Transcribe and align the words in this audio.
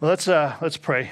Well, 0.00 0.10
let's, 0.10 0.28
uh, 0.28 0.54
let's 0.60 0.76
pray. 0.76 1.10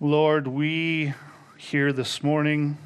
Lord, 0.00 0.46
we 0.46 1.12
here 1.58 1.92
this 1.92 2.22
morning 2.22 2.78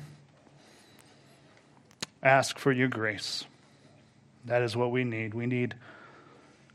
ask 2.25 2.59
for 2.59 2.73
your 2.73 2.89
grace. 2.89 3.45
That 4.47 4.63
is 4.63 4.77
what 4.77 4.91
we 4.91 5.05
need. 5.05 5.33
We 5.33 5.47
need 5.47 5.77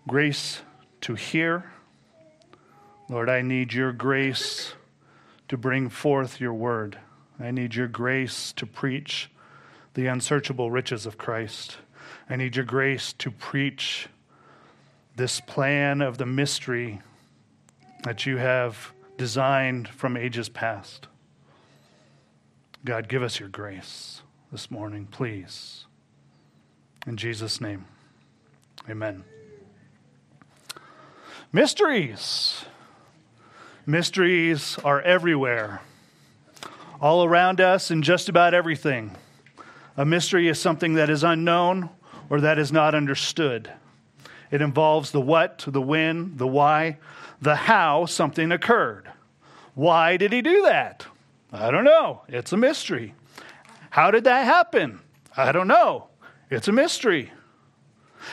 grace 0.08 0.62
to 1.02 1.16
hear. 1.16 1.70
Lord, 3.10 3.28
I 3.28 3.42
need 3.42 3.74
your 3.74 3.92
grace 3.92 4.76
to 5.50 5.58
bring 5.58 5.90
forth 5.90 6.40
your 6.40 6.54
word. 6.54 7.00
I 7.38 7.52
need 7.52 7.76
your 7.76 7.90
grace 7.90 8.54
to 8.54 8.66
preach 8.66 9.30
the 9.94 10.08
unsearchable 10.08 10.72
riches 10.72 11.06
of 11.06 11.18
Christ. 11.18 11.80
I 12.30 12.38
need 12.38 12.56
your 12.56 12.64
grace 12.64 13.12
to 13.12 13.30
preach 13.30 14.08
this 15.16 15.40
plan 15.40 16.02
of 16.02 16.18
the 16.18 16.26
mystery 16.26 17.02
that 18.04 18.26
you 18.26 18.38
have 18.38 18.94
designed 19.18 19.88
from 19.88 20.18
ages 20.18 20.50
past. 20.50 21.08
God, 22.84 23.08
give 23.08 23.24
us 23.24 23.40
your 23.40 23.50
grace 23.50 24.22
this 24.52 24.70
morning, 24.70 25.06
please. 25.06 25.86
In 27.06 27.18
Jesus' 27.18 27.62
name, 27.62 27.86
amen. 28.90 29.24
Mysteries. 31.52 32.66
Mysteries 33.86 34.80
are 34.84 35.02
everywhere, 35.02 35.82
all 37.00 37.24
around 37.24 37.62
us, 37.62 37.92
and 37.92 38.04
just 38.04 38.30
about 38.30 38.54
everything. 38.54 39.16
A 39.96 40.06
mystery 40.06 40.48
is 40.48 40.60
something 40.60 40.96
that 40.96 41.10
is 41.10 41.24
unknown 41.24 41.90
or 42.30 42.42
that 42.42 42.58
is 42.58 42.72
not 42.72 42.96
understood. 42.96 43.72
It 44.54 44.62
involves 44.62 45.10
the 45.10 45.20
what, 45.20 45.66
the 45.66 45.82
when, 45.82 46.38
the 46.38 46.46
why, 46.46 47.00
the 47.42 47.56
how 47.56 48.06
something 48.06 48.52
occurred. 48.52 49.10
Why 49.74 50.16
did 50.16 50.32
he 50.32 50.44
do 50.44 50.62
that? 50.62 51.08
I 51.52 51.72
don't 51.72 51.84
know. 51.84 52.22
It's 52.28 52.54
a 52.54 52.58
mystery. 52.58 53.16
How 53.90 54.12
did 54.12 54.26
that 54.26 54.46
happen? 54.46 55.00
I 55.36 55.54
don't 55.54 55.68
know. 55.68 56.10
It's 56.52 56.68
a 56.68 56.72
mystery. 56.72 57.32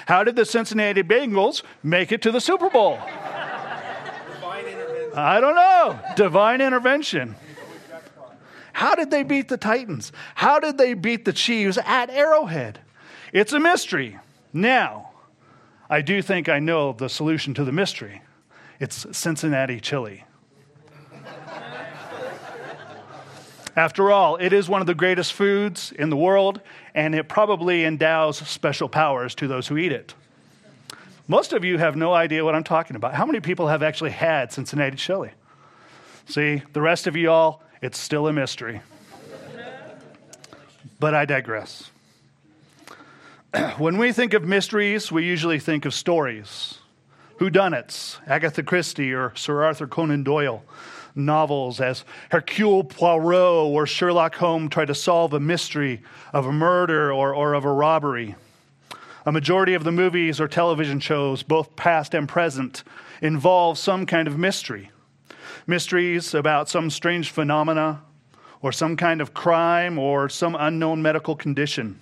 How 0.05 0.23
did 0.23 0.37
the 0.37 0.45
Cincinnati 0.45 1.03
Bengals 1.03 1.63
make 1.83 2.13
it 2.13 2.21
to 2.21 2.31
the 2.31 2.39
Super 2.39 2.69
Bowl? 2.69 2.99
I 5.15 5.39
don't 5.41 5.55
know. 5.55 5.99
Divine 6.17 6.61
intervention. 6.61 7.35
How 8.75 8.95
did 8.95 9.11
they 9.11 9.23
beat 9.23 9.49
the 9.49 9.57
Titans? 9.57 10.13
How 10.35 10.61
did 10.61 10.77
they 10.77 10.93
beat 10.93 11.25
the 11.25 11.33
Chiefs 11.33 11.79
at 11.87 12.11
Arrowhead? 12.11 12.81
It's 13.33 13.55
a 13.55 13.59
mystery. 13.59 14.19
Now, 14.53 15.10
I 15.93 16.03
do 16.03 16.23
think 16.23 16.49
I 16.49 16.61
know 16.61 16.93
the 16.93 17.09
solution 17.09 17.53
to 17.55 17.65
the 17.65 17.73
mystery. 17.73 18.23
It's 18.79 19.07
Cincinnati 19.11 19.81
chili. 19.81 20.23
After 23.77 24.13
all, 24.13 24.37
it 24.37 24.53
is 24.53 24.69
one 24.69 24.81
of 24.81 24.87
the 24.87 24.95
greatest 24.95 25.33
foods 25.33 25.91
in 25.93 26.09
the 26.11 26.17
world, 26.17 26.61
and 26.95 27.13
it 27.13 27.29
probably 27.29 27.85
endows 27.85 28.39
special 28.39 28.89
powers 28.89 29.35
to 29.37 29.49
those 29.49 29.67
who 29.67 29.77
eat 29.77 29.91
it. 29.91 30.15
Most 31.27 31.53
of 31.53 31.65
you 31.65 31.79
have 31.79 31.97
no 31.97 32.15
idea 32.15 32.45
what 32.45 32.55
I'm 32.55 32.65
talking 32.65 32.95
about. 32.95 33.15
How 33.15 33.27
many 33.27 33.41
people 33.41 33.67
have 33.67 33.83
actually 33.83 34.11
had 34.11 34.53
Cincinnati 34.53 34.97
chili? 34.97 35.31
See, 36.27 36.63
the 36.73 36.81
rest 36.81 37.09
of 37.09 37.17
you 37.17 37.31
all, 37.31 37.65
it's 37.83 37.99
still 37.99 38.29
a 38.29 38.33
mystery. 38.33 38.81
But 41.01 41.15
I 41.15 41.25
digress. 41.25 41.91
when 43.79 43.97
we 43.97 44.13
think 44.13 44.33
of 44.33 44.45
mysteries, 44.45 45.11
we 45.11 45.25
usually 45.25 45.59
think 45.59 45.85
of 45.85 45.93
stories. 45.93 46.79
Whodunits, 47.41 48.19
Agatha 48.27 48.63
Christie 48.63 49.13
or 49.13 49.33
Sir 49.35 49.65
Arthur 49.65 49.89
Conan 49.89 50.23
Doyle 50.23 50.63
novels 51.17 51.81
as 51.81 52.05
Hercule 52.31 52.85
Poirot 52.85 53.73
or 53.73 53.87
Sherlock 53.87 54.37
Holmes 54.37 54.71
try 54.71 54.85
to 54.85 54.95
solve 54.95 55.33
a 55.33 55.41
mystery 55.41 56.03
of 56.33 56.47
a 56.47 56.53
murder 56.53 57.13
or, 57.13 57.35
or 57.35 57.55
of 57.55 57.65
a 57.65 57.73
robbery. 57.73 58.37
A 59.27 59.33
majority 59.33 59.75
of 59.75 59.83
the 59.83 59.91
movies 59.91 60.41
or 60.41 60.47
television 60.47 61.01
shows, 61.01 61.43
both 61.43 61.75
past 61.75 62.15
and 62.15 62.29
present, 62.29 62.85
involve 63.21 63.79
some 63.79 64.07
kind 64.07 64.29
of 64.29 64.39
mystery. 64.39 64.91
Mysteries 65.67 66.35
about 66.35 66.69
some 66.69 66.89
strange 66.89 67.31
phenomena 67.31 68.03
or 68.63 68.71
some 68.71 68.97
kind 68.97 69.21
of 69.21 69.35
crime 69.35 69.99
or 69.99 70.29
some 70.29 70.57
unknown 70.59 71.03
medical 71.03 71.35
condition. 71.35 71.99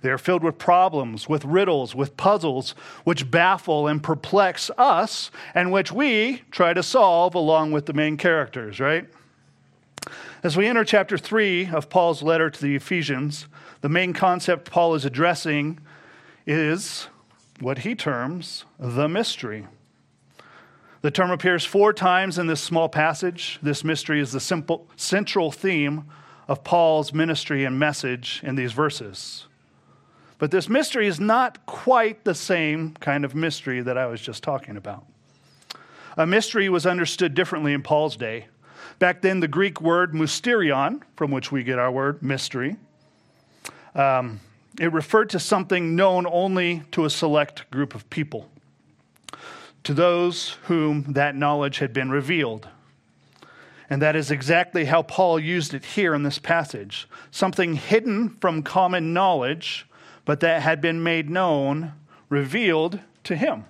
They 0.00 0.10
are 0.10 0.18
filled 0.18 0.44
with 0.44 0.58
problems, 0.58 1.28
with 1.28 1.44
riddles, 1.44 1.94
with 1.94 2.16
puzzles, 2.16 2.70
which 3.02 3.30
baffle 3.30 3.88
and 3.88 4.02
perplex 4.02 4.70
us, 4.78 5.30
and 5.54 5.72
which 5.72 5.90
we 5.90 6.42
try 6.50 6.72
to 6.72 6.82
solve 6.82 7.34
along 7.34 7.72
with 7.72 7.86
the 7.86 7.92
main 7.92 8.16
characters, 8.16 8.78
right? 8.78 9.08
As 10.44 10.56
we 10.56 10.68
enter 10.68 10.84
chapter 10.84 11.18
3 11.18 11.70
of 11.70 11.90
Paul's 11.90 12.22
letter 12.22 12.48
to 12.48 12.62
the 12.62 12.76
Ephesians, 12.76 13.48
the 13.80 13.88
main 13.88 14.12
concept 14.12 14.70
Paul 14.70 14.94
is 14.94 15.04
addressing 15.04 15.80
is 16.46 17.08
what 17.58 17.78
he 17.78 17.96
terms 17.96 18.64
the 18.78 19.08
mystery. 19.08 19.66
The 21.00 21.10
term 21.10 21.32
appears 21.32 21.64
four 21.64 21.92
times 21.92 22.38
in 22.38 22.46
this 22.46 22.60
small 22.60 22.88
passage. 22.88 23.58
This 23.62 23.82
mystery 23.82 24.20
is 24.20 24.30
the 24.30 24.40
simple, 24.40 24.86
central 24.96 25.50
theme 25.50 26.04
of 26.46 26.62
Paul's 26.62 27.12
ministry 27.12 27.64
and 27.64 27.78
message 27.78 28.40
in 28.44 28.54
these 28.54 28.72
verses. 28.72 29.47
But 30.38 30.52
this 30.52 30.68
mystery 30.68 31.08
is 31.08 31.18
not 31.18 31.66
quite 31.66 32.24
the 32.24 32.34
same 32.34 32.94
kind 33.00 33.24
of 33.24 33.34
mystery 33.34 33.80
that 33.80 33.98
I 33.98 34.06
was 34.06 34.20
just 34.20 34.42
talking 34.42 34.76
about. 34.76 35.04
A 36.16 36.26
mystery 36.26 36.68
was 36.68 36.86
understood 36.86 37.34
differently 37.34 37.72
in 37.72 37.82
Paul's 37.82 38.16
day. 38.16 38.46
Back 38.98 39.22
then, 39.22 39.40
the 39.40 39.48
Greek 39.48 39.80
word 39.80 40.12
mysterion, 40.14 41.02
from 41.16 41.30
which 41.30 41.52
we 41.52 41.62
get 41.62 41.78
our 41.78 41.90
word 41.90 42.22
mystery, 42.22 42.76
um, 43.94 44.40
it 44.80 44.92
referred 44.92 45.30
to 45.30 45.40
something 45.40 45.96
known 45.96 46.26
only 46.26 46.82
to 46.92 47.04
a 47.04 47.10
select 47.10 47.68
group 47.70 47.94
of 47.94 48.08
people, 48.10 48.48
to 49.82 49.92
those 49.92 50.50
whom 50.64 51.12
that 51.12 51.34
knowledge 51.34 51.78
had 51.78 51.92
been 51.92 52.10
revealed. 52.10 52.68
And 53.90 54.02
that 54.02 54.14
is 54.14 54.30
exactly 54.30 54.84
how 54.84 55.02
Paul 55.02 55.40
used 55.40 55.74
it 55.74 55.84
here 55.84 56.14
in 56.14 56.22
this 56.22 56.38
passage 56.38 57.08
something 57.30 57.74
hidden 57.74 58.30
from 58.40 58.62
common 58.62 59.12
knowledge 59.12 59.87
but 60.28 60.40
that 60.40 60.60
had 60.60 60.82
been 60.82 61.02
made 61.02 61.30
known, 61.30 61.94
revealed 62.28 63.00
to 63.24 63.34
him. 63.34 63.64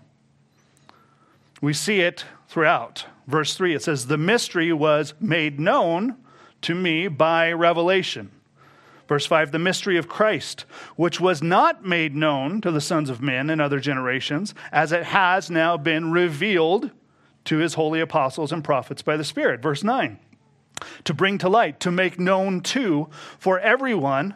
We 1.61 1.73
see 1.73 2.01
it 2.01 2.25
throughout. 2.49 3.07
Verse 3.29 3.55
3, 3.55 3.77
it 3.77 3.83
says, 3.85 4.09
The 4.09 4.19
mystery 4.19 4.73
was 4.73 5.15
made 5.21 5.61
known 5.61 6.17
to 6.63 6.75
me 6.75 7.07
by 7.07 7.53
revelation. 7.53 8.33
Verse 9.07 9.25
5, 9.25 9.53
the 9.53 9.61
mystery 9.61 9.97
of 9.99 10.09
Christ, 10.09 10.65
which 10.97 11.21
was 11.21 11.41
not 11.45 11.87
made 11.87 12.17
known 12.17 12.61
to 12.63 12.73
the 12.73 12.81
sons 12.81 13.09
of 13.09 13.23
men 13.23 13.51
in 13.51 13.61
other 13.61 13.79
generations, 13.79 14.53
as 14.73 14.91
it 14.91 15.05
has 15.05 15.53
now 15.53 15.77
been 15.77 16.11
revealed 16.11 16.91
to 17.45 17.59
his 17.59 17.75
holy 17.75 18.01
apostles 18.01 18.51
and 18.51 18.65
prophets 18.65 19.03
by 19.03 19.17
the 19.17 19.23
Spirit. 19.23 19.63
Verse 19.63 19.85
9, 19.85 20.19
to 21.05 21.15
bring 21.15 21.39
to 21.39 21.49
light, 21.49 21.79
to 21.79 21.93
make 21.93 22.19
known 22.19 22.63
to, 22.63 23.09
for 23.39 23.61
everyone 23.61 24.35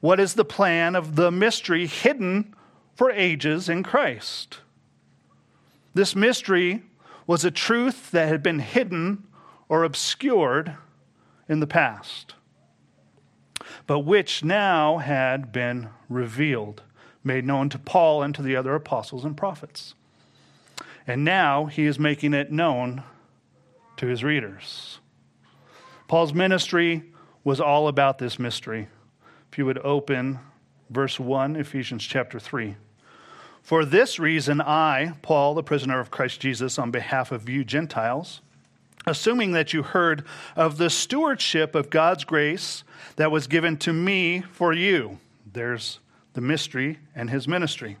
what 0.00 0.18
is 0.18 0.34
the 0.34 0.44
plan 0.44 0.96
of 0.96 1.16
the 1.16 1.30
mystery 1.30 1.86
hidden 1.86 2.54
for 2.94 3.10
ages 3.10 3.68
in 3.68 3.82
Christ? 3.82 4.60
This 5.94 6.16
mystery 6.16 6.82
was 7.26 7.44
a 7.44 7.50
truth 7.50 8.10
that 8.10 8.28
had 8.28 8.42
been 8.42 8.58
hidden 8.58 9.26
or 9.68 9.84
obscured 9.84 10.74
in 11.48 11.60
the 11.60 11.66
past, 11.66 12.34
but 13.86 14.00
which 14.00 14.42
now 14.42 14.98
had 14.98 15.52
been 15.52 15.88
revealed, 16.08 16.82
made 17.22 17.44
known 17.44 17.68
to 17.68 17.78
Paul 17.78 18.22
and 18.22 18.34
to 18.34 18.42
the 18.42 18.56
other 18.56 18.74
apostles 18.74 19.24
and 19.24 19.36
prophets. 19.36 19.94
And 21.06 21.24
now 21.24 21.66
he 21.66 21.86
is 21.86 21.98
making 21.98 22.34
it 22.34 22.52
known 22.52 23.02
to 23.96 24.06
his 24.06 24.24
readers. 24.24 25.00
Paul's 26.08 26.32
ministry 26.32 27.02
was 27.44 27.60
all 27.60 27.88
about 27.88 28.18
this 28.18 28.38
mystery. 28.38 28.88
If 29.50 29.58
you 29.58 29.66
would 29.66 29.78
open 29.78 30.38
verse 30.90 31.18
1, 31.18 31.56
Ephesians 31.56 32.06
chapter 32.06 32.38
3. 32.38 32.76
For 33.62 33.84
this 33.84 34.20
reason, 34.20 34.60
I, 34.60 35.14
Paul, 35.22 35.54
the 35.54 35.62
prisoner 35.64 35.98
of 35.98 36.12
Christ 36.12 36.40
Jesus, 36.40 36.78
on 36.78 36.92
behalf 36.92 37.32
of 37.32 37.48
you 37.48 37.64
Gentiles, 37.64 38.42
assuming 39.08 39.50
that 39.52 39.72
you 39.72 39.82
heard 39.82 40.24
of 40.54 40.78
the 40.78 40.88
stewardship 40.88 41.74
of 41.74 41.90
God's 41.90 42.22
grace 42.22 42.84
that 43.16 43.32
was 43.32 43.48
given 43.48 43.76
to 43.78 43.92
me 43.92 44.42
for 44.52 44.72
you. 44.72 45.18
There's 45.52 45.98
the 46.34 46.40
mystery 46.40 47.00
and 47.16 47.28
his 47.28 47.48
ministry. 47.48 47.96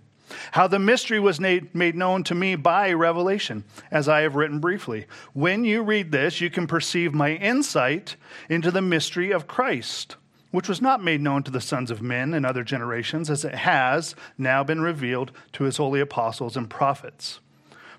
How 0.52 0.68
the 0.68 0.78
mystery 0.78 1.18
was 1.18 1.40
made, 1.40 1.74
known 1.74 2.22
to 2.24 2.34
me 2.36 2.54
by 2.54 2.92
revelation, 2.92 3.64
as 3.90 4.08
I 4.08 4.20
have 4.20 4.36
written 4.36 4.60
briefly. 4.60 5.06
When 5.32 5.64
you 5.64 5.82
read 5.82 6.12
this, 6.12 6.40
you 6.40 6.48
can 6.48 6.68
perceive 6.68 7.12
my 7.12 7.32
insight 7.32 8.14
into 8.48 8.70
the 8.70 8.80
mystery 8.80 9.32
of 9.32 9.48
Christ 9.48 10.14
which 10.50 10.68
was 10.68 10.82
not 10.82 11.02
made 11.02 11.20
known 11.20 11.42
to 11.42 11.50
the 11.50 11.60
sons 11.60 11.90
of 11.90 12.02
men 12.02 12.34
in 12.34 12.44
other 12.44 12.64
generations, 12.64 13.30
as 13.30 13.44
it 13.44 13.54
has 13.54 14.14
now 14.36 14.64
been 14.64 14.80
revealed 14.80 15.32
to 15.52 15.64
his 15.64 15.76
holy 15.76 16.00
apostles 16.00 16.56
and 16.56 16.68
prophets. 16.68 17.40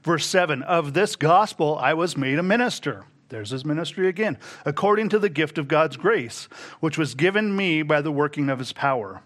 Verse 0.03 0.25
7 0.25 0.63
Of 0.63 0.93
this 0.93 1.15
gospel 1.15 1.77
I 1.77 1.93
was 1.93 2.17
made 2.17 2.39
a 2.39 2.43
minister. 2.43 3.05
There's 3.29 3.51
his 3.51 3.63
ministry 3.63 4.07
again, 4.09 4.37
according 4.65 5.07
to 5.09 5.19
the 5.19 5.29
gift 5.29 5.57
of 5.57 5.69
God's 5.69 5.95
grace, 5.95 6.49
which 6.81 6.97
was 6.97 7.15
given 7.15 7.55
me 7.55 7.81
by 7.81 8.01
the 8.01 8.11
working 8.11 8.49
of 8.49 8.59
his 8.59 8.73
power. 8.73 9.21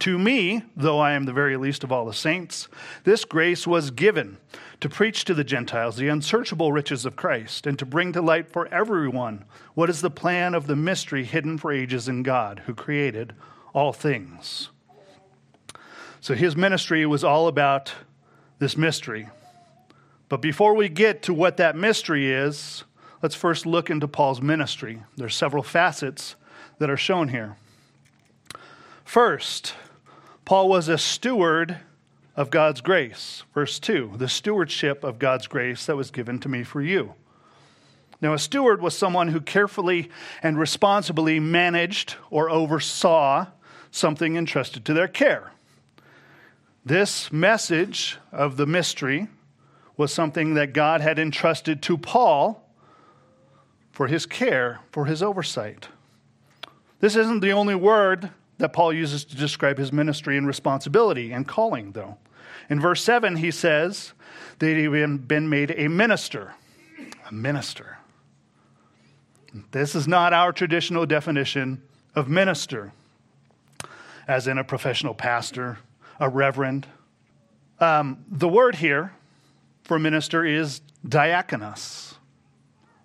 To 0.00 0.18
me, 0.18 0.62
though 0.76 0.98
I 0.98 1.12
am 1.12 1.24
the 1.24 1.32
very 1.32 1.56
least 1.56 1.84
of 1.84 1.92
all 1.92 2.06
the 2.06 2.14
saints, 2.14 2.68
this 3.04 3.24
grace 3.24 3.66
was 3.66 3.90
given 3.90 4.38
to 4.80 4.88
preach 4.88 5.24
to 5.24 5.34
the 5.34 5.44
Gentiles 5.44 5.96
the 5.96 6.08
unsearchable 6.08 6.72
riches 6.72 7.04
of 7.04 7.16
Christ, 7.16 7.66
and 7.66 7.78
to 7.78 7.86
bring 7.86 8.12
to 8.12 8.22
light 8.22 8.50
for 8.50 8.68
everyone 8.68 9.44
what 9.74 9.90
is 9.90 10.00
the 10.00 10.10
plan 10.10 10.54
of 10.54 10.66
the 10.66 10.76
mystery 10.76 11.24
hidden 11.24 11.58
for 11.58 11.72
ages 11.72 12.08
in 12.08 12.22
God, 12.22 12.62
who 12.66 12.74
created 12.74 13.34
all 13.72 13.92
things. 13.92 14.70
So 16.20 16.34
his 16.34 16.56
ministry 16.56 17.06
was 17.06 17.24
all 17.24 17.48
about 17.48 17.92
this 18.58 18.76
mystery. 18.76 19.28
But 20.28 20.42
before 20.42 20.74
we 20.74 20.88
get 20.88 21.22
to 21.22 21.34
what 21.34 21.56
that 21.56 21.76
mystery 21.76 22.30
is, 22.30 22.84
let's 23.22 23.34
first 23.34 23.66
look 23.66 23.88
into 23.88 24.06
Paul's 24.06 24.42
ministry. 24.42 25.02
There's 25.16 25.34
several 25.34 25.62
facets 25.62 26.36
that 26.78 26.90
are 26.90 26.96
shown 26.96 27.28
here. 27.28 27.56
First, 29.04 29.74
Paul 30.44 30.68
was 30.68 30.88
a 30.88 30.98
steward 30.98 31.78
of 32.38 32.50
God's 32.50 32.80
grace. 32.80 33.42
Verse 33.52 33.80
2 33.80 34.12
the 34.16 34.28
stewardship 34.28 35.02
of 35.02 35.18
God's 35.18 35.48
grace 35.48 35.84
that 35.86 35.96
was 35.96 36.12
given 36.12 36.38
to 36.38 36.48
me 36.48 36.62
for 36.62 36.80
you. 36.80 37.14
Now, 38.20 38.32
a 38.32 38.38
steward 38.38 38.80
was 38.80 38.96
someone 38.96 39.28
who 39.28 39.40
carefully 39.40 40.08
and 40.42 40.58
responsibly 40.58 41.40
managed 41.40 42.14
or 42.30 42.48
oversaw 42.48 43.46
something 43.90 44.36
entrusted 44.36 44.84
to 44.84 44.94
their 44.94 45.08
care. 45.08 45.52
This 46.84 47.32
message 47.32 48.18
of 48.32 48.56
the 48.56 48.66
mystery 48.66 49.28
was 49.96 50.12
something 50.12 50.54
that 50.54 50.72
God 50.72 51.00
had 51.00 51.18
entrusted 51.18 51.82
to 51.82 51.98
Paul 51.98 52.64
for 53.90 54.06
his 54.06 54.26
care, 54.26 54.80
for 54.92 55.06
his 55.06 55.24
oversight. 55.24 55.88
This 57.00 57.16
isn't 57.16 57.40
the 57.40 57.52
only 57.52 57.74
word 57.74 58.30
that 58.58 58.72
Paul 58.72 58.92
uses 58.92 59.24
to 59.24 59.36
describe 59.36 59.78
his 59.78 59.92
ministry 59.92 60.36
and 60.36 60.46
responsibility 60.46 61.32
and 61.32 61.46
calling, 61.46 61.92
though. 61.92 62.16
In 62.68 62.80
verse 62.80 63.02
7, 63.02 63.36
he 63.36 63.50
says 63.50 64.12
that 64.58 64.76
he 64.76 64.84
had 64.84 65.28
been 65.28 65.48
made 65.48 65.74
a 65.76 65.88
minister. 65.88 66.54
A 67.28 67.32
minister. 67.32 67.98
This 69.70 69.94
is 69.94 70.06
not 70.06 70.32
our 70.32 70.52
traditional 70.52 71.06
definition 71.06 71.82
of 72.14 72.28
minister, 72.28 72.92
as 74.26 74.46
in 74.46 74.58
a 74.58 74.64
professional 74.64 75.14
pastor, 75.14 75.78
a 76.20 76.28
reverend. 76.28 76.86
Um, 77.80 78.24
the 78.30 78.48
word 78.48 78.76
here 78.76 79.12
for 79.84 79.98
minister 79.98 80.44
is 80.44 80.80
diakonos. 81.06 82.14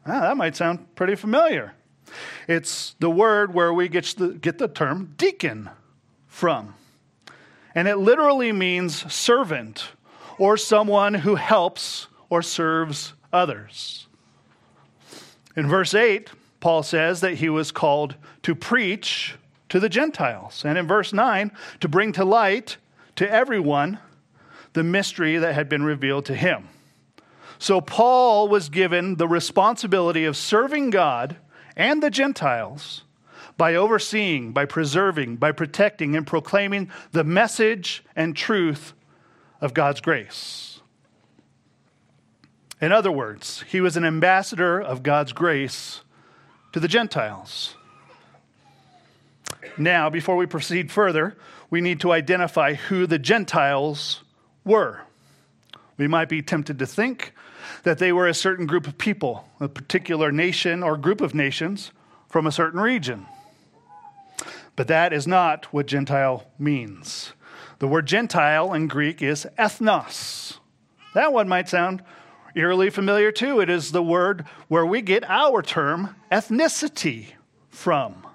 Ah, 0.05 0.21
that 0.21 0.37
might 0.37 0.55
sound 0.55 0.95
pretty 0.95 1.15
familiar. 1.15 1.73
It's 2.47 2.95
the 2.99 3.09
word 3.09 3.53
where 3.53 3.73
we 3.73 3.87
get 3.87 4.05
the, 4.17 4.29
get 4.29 4.57
the 4.57 4.67
term 4.67 5.13
deacon 5.17 5.69
from. 6.27 6.75
And 7.75 7.87
it 7.87 7.97
literally 7.97 8.51
means 8.51 9.11
servant 9.11 9.89
or 10.37 10.57
someone 10.57 11.13
who 11.13 11.35
helps 11.35 12.07
or 12.29 12.41
serves 12.41 13.13
others. 13.31 14.07
In 15.55 15.67
verse 15.67 15.93
8, 15.93 16.29
Paul 16.59 16.83
says 16.83 17.21
that 17.21 17.35
he 17.35 17.49
was 17.49 17.71
called 17.71 18.15
to 18.43 18.55
preach 18.55 19.35
to 19.69 19.79
the 19.79 19.89
Gentiles. 19.89 20.63
And 20.65 20.77
in 20.77 20.87
verse 20.87 21.13
9, 21.13 21.51
to 21.79 21.87
bring 21.87 22.11
to 22.13 22.25
light 22.25 22.77
to 23.15 23.29
everyone 23.29 23.99
the 24.73 24.83
mystery 24.83 25.37
that 25.37 25.53
had 25.53 25.69
been 25.69 25.83
revealed 25.83 26.25
to 26.25 26.35
him. 26.35 26.69
So 27.59 27.79
Paul 27.81 28.49
was 28.49 28.69
given 28.69 29.15
the 29.15 29.27
responsibility 29.27 30.25
of 30.25 30.35
serving 30.35 30.89
God 30.89 31.37
and 31.75 32.03
the 32.03 32.09
Gentiles 32.09 33.02
by 33.57 33.75
overseeing, 33.75 34.51
by 34.51 34.65
preserving, 34.65 35.37
by 35.37 35.51
protecting, 35.51 36.15
and 36.15 36.25
proclaiming 36.25 36.89
the 37.11 37.23
message 37.23 38.03
and 38.15 38.35
truth 38.35 38.93
of 39.61 39.73
God's 39.73 40.01
grace. 40.01 40.81
In 42.81 42.91
other 42.91 43.11
words, 43.11 43.63
he 43.69 43.79
was 43.79 43.95
an 43.95 44.03
ambassador 44.03 44.81
of 44.81 45.03
God's 45.03 45.31
grace 45.31 46.01
to 46.73 46.79
the 46.79 46.87
Gentiles. 46.87 47.75
Now, 49.77 50.09
before 50.09 50.35
we 50.35 50.45
proceed 50.45 50.91
further, 50.91 51.37
we 51.69 51.81
need 51.81 52.01
to 52.01 52.11
identify 52.11 52.73
who 52.73 53.07
the 53.07 53.19
Gentiles 53.19 54.23
were. 54.65 55.01
We 55.97 56.07
might 56.07 56.29
be 56.29 56.41
tempted 56.41 56.79
to 56.79 56.85
think 56.85 57.33
that 57.83 57.99
they 57.99 58.11
were 58.11 58.27
a 58.27 58.33
certain 58.33 58.65
group 58.65 58.87
of 58.87 58.97
people, 58.97 59.47
a 59.59 59.67
particular 59.67 60.31
nation 60.31 60.83
or 60.83 60.97
group 60.97 61.21
of 61.21 61.33
nations 61.33 61.91
from 62.27 62.47
a 62.47 62.51
certain 62.51 62.79
region. 62.79 63.25
But 64.75 64.87
that 64.87 65.13
is 65.13 65.27
not 65.27 65.65
what 65.73 65.85
Gentile 65.85 66.45
means. 66.57 67.33
The 67.79 67.87
word 67.87 68.05
Gentile 68.05 68.73
in 68.73 68.87
Greek 68.87 69.21
is 69.21 69.45
ethnos. 69.57 70.57
That 71.13 71.33
one 71.33 71.47
might 71.47 71.69
sound 71.69 72.03
eerily 72.55 72.89
familiar 72.89 73.31
too. 73.31 73.59
It 73.59 73.69
is 73.69 73.91
the 73.91 74.03
word 74.03 74.45
where 74.67 74.85
we 74.85 75.01
get 75.01 75.23
our 75.29 75.61
term 75.61 76.15
ethnicity 76.31 77.27
from. 77.69 78.25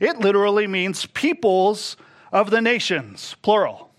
It 0.00 0.18
literally 0.18 0.66
means 0.66 1.06
peoples 1.06 1.96
of 2.30 2.50
the 2.50 2.60
nations, 2.60 3.34
plural. 3.42 3.90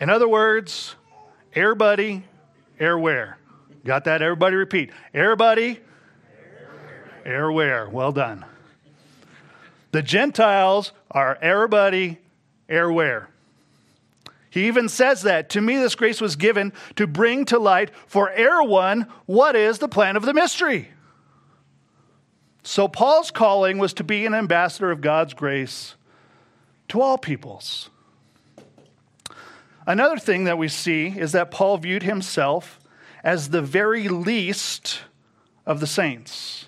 In 0.00 0.10
other 0.10 0.28
words, 0.28 0.96
everybody 1.54 2.24
Airware. 2.80 3.34
Got 3.84 4.04
that? 4.04 4.22
Everybody 4.22 4.56
repeat. 4.56 4.90
Everybody? 5.12 5.80
Airware. 7.26 7.90
Well 7.90 8.10
done. 8.10 8.44
The 9.92 10.02
Gentiles 10.02 10.92
are 11.10 11.38
everybody 11.40 12.18
everywhere. 12.68 13.28
He 14.50 14.66
even 14.66 14.88
says 14.88 15.22
that 15.22 15.48
to 15.50 15.60
me, 15.60 15.76
this 15.76 15.94
grace 15.94 16.20
was 16.20 16.36
given 16.36 16.72
to 16.96 17.06
bring 17.06 17.44
to 17.46 17.58
light 17.58 17.90
for 18.06 18.30
everyone 18.30 19.06
what 19.26 19.54
is 19.54 19.78
the 19.78 19.88
plan 19.88 20.16
of 20.16 20.24
the 20.24 20.34
mystery. 20.34 20.90
So, 22.62 22.88
Paul's 22.88 23.30
calling 23.30 23.78
was 23.78 23.94
to 23.94 24.04
be 24.04 24.26
an 24.26 24.34
ambassador 24.34 24.90
of 24.90 25.00
God's 25.00 25.34
grace 25.34 25.94
to 26.88 27.00
all 27.00 27.16
peoples. 27.16 27.88
Another 29.86 30.18
thing 30.18 30.44
that 30.44 30.58
we 30.58 30.68
see 30.68 31.06
is 31.06 31.32
that 31.32 31.50
Paul 31.50 31.78
viewed 31.78 32.02
himself 32.02 32.78
as 33.24 33.48
the 33.48 33.62
very 33.62 34.08
least 34.08 35.00
of 35.64 35.80
the 35.80 35.86
saints. 35.86 36.66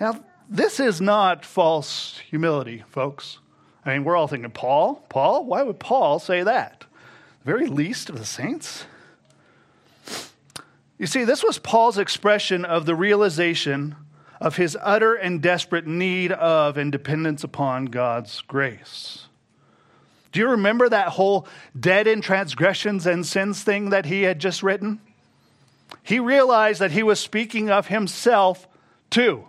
Now, 0.00 0.24
this 0.48 0.80
is 0.80 1.00
not 1.00 1.44
false 1.44 2.18
humility, 2.30 2.84
folks. 2.88 3.38
I 3.84 3.94
mean, 3.94 4.04
we're 4.04 4.16
all 4.16 4.28
thinking, 4.28 4.50
Paul? 4.50 5.04
Paul? 5.08 5.44
Why 5.44 5.62
would 5.62 5.78
Paul 5.78 6.18
say 6.18 6.42
that? 6.42 6.84
The 7.44 7.52
very 7.52 7.66
least 7.66 8.10
of 8.10 8.18
the 8.18 8.24
saints? 8.24 8.84
You 10.98 11.06
see, 11.06 11.24
this 11.24 11.44
was 11.44 11.58
Paul's 11.58 11.98
expression 11.98 12.64
of 12.64 12.86
the 12.86 12.94
realization 12.94 13.96
of 14.40 14.56
his 14.56 14.76
utter 14.82 15.14
and 15.14 15.42
desperate 15.42 15.86
need 15.86 16.32
of 16.32 16.76
and 16.76 16.90
dependence 16.90 17.44
upon 17.44 17.86
God's 17.86 18.40
grace. 18.42 19.26
Do 20.32 20.40
you 20.40 20.48
remember 20.48 20.88
that 20.88 21.08
whole 21.08 21.46
dead 21.78 22.06
in 22.06 22.20
transgressions 22.20 23.06
and 23.06 23.24
sins 23.24 23.62
thing 23.62 23.90
that 23.90 24.06
he 24.06 24.22
had 24.22 24.38
just 24.38 24.62
written? 24.62 25.00
He 26.02 26.18
realized 26.18 26.80
that 26.80 26.90
he 26.90 27.02
was 27.02 27.20
speaking 27.20 27.70
of 27.70 27.86
himself 27.86 28.66
too. 29.08 29.46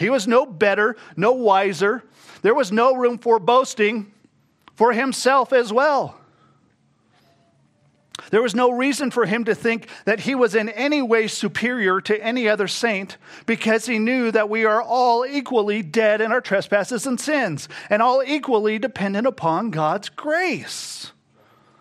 He 0.00 0.08
was 0.08 0.26
no 0.26 0.46
better, 0.46 0.96
no 1.14 1.32
wiser. 1.32 2.02
There 2.40 2.54
was 2.54 2.72
no 2.72 2.94
room 2.94 3.18
for 3.18 3.38
boasting 3.38 4.10
for 4.74 4.94
himself 4.94 5.52
as 5.52 5.74
well. 5.74 6.18
There 8.30 8.40
was 8.40 8.54
no 8.54 8.70
reason 8.70 9.10
for 9.10 9.26
him 9.26 9.44
to 9.44 9.54
think 9.54 9.88
that 10.06 10.20
he 10.20 10.34
was 10.34 10.54
in 10.54 10.70
any 10.70 11.02
way 11.02 11.26
superior 11.26 12.00
to 12.00 12.18
any 12.24 12.48
other 12.48 12.66
saint 12.66 13.18
because 13.44 13.84
he 13.84 13.98
knew 13.98 14.30
that 14.30 14.48
we 14.48 14.64
are 14.64 14.80
all 14.80 15.26
equally 15.26 15.82
dead 15.82 16.22
in 16.22 16.32
our 16.32 16.40
trespasses 16.40 17.06
and 17.06 17.20
sins 17.20 17.68
and 17.90 18.00
all 18.00 18.22
equally 18.26 18.78
dependent 18.78 19.26
upon 19.26 19.70
God's 19.70 20.08
grace 20.08 21.12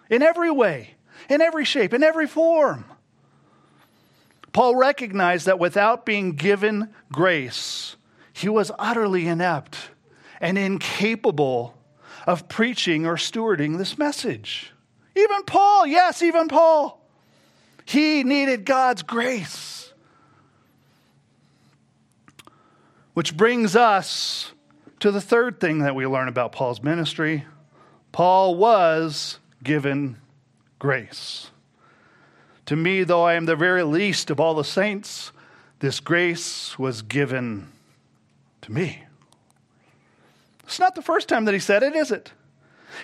in 0.10 0.22
every 0.22 0.52
way, 0.52 0.96
in 1.30 1.40
every 1.40 1.64
shape, 1.64 1.94
in 1.94 2.04
every 2.04 2.28
form. 2.28 2.84
Paul 4.52 4.76
recognized 4.76 5.46
that 5.46 5.58
without 5.58 6.06
being 6.06 6.34
given 6.34 6.94
grace, 7.14 7.96
he 8.40 8.48
was 8.48 8.72
utterly 8.80 9.28
inept 9.28 9.76
and 10.40 10.58
incapable 10.58 11.76
of 12.26 12.48
preaching 12.48 13.06
or 13.06 13.16
stewarding 13.16 13.78
this 13.78 13.98
message. 13.98 14.72
Even 15.14 15.44
Paul, 15.44 15.86
yes, 15.86 16.22
even 16.22 16.48
Paul. 16.48 17.06
He 17.84 18.24
needed 18.24 18.64
God's 18.64 19.04
grace. 19.04 19.92
Which 23.14 23.36
brings 23.36 23.76
us 23.76 24.54
to 25.02 25.12
the 25.12 25.20
third 25.20 25.60
thing 25.60 25.80
that 25.80 25.94
we 25.94 26.08
learn 26.08 26.30
about 26.30 26.54
Paul's 26.54 26.82
ministry 26.82 27.46
Paul 28.14 28.56
was 28.56 29.38
given 29.64 30.18
grace. 30.80 31.52
To 32.68 32.78
me, 32.78 33.04
though 33.04 33.24
I 33.24 33.34
am 33.34 33.46
the 33.46 33.56
very 33.58 33.84
least 33.84 34.32
of 34.32 34.40
all 34.40 34.56
the 34.56 34.64
saints, 34.64 35.32
this 35.80 36.00
grace 36.00 36.80
was 36.80 37.02
given 37.02 37.68
to 38.70 38.74
me. 38.76 39.04
It's 40.64 40.80
not 40.80 40.96
the 40.96 41.02
first 41.02 41.28
time 41.28 41.46
that 41.46 41.54
he 41.54 41.60
said 41.60 41.84
it, 41.84 41.96
is 41.96 42.12
it? 42.12 42.32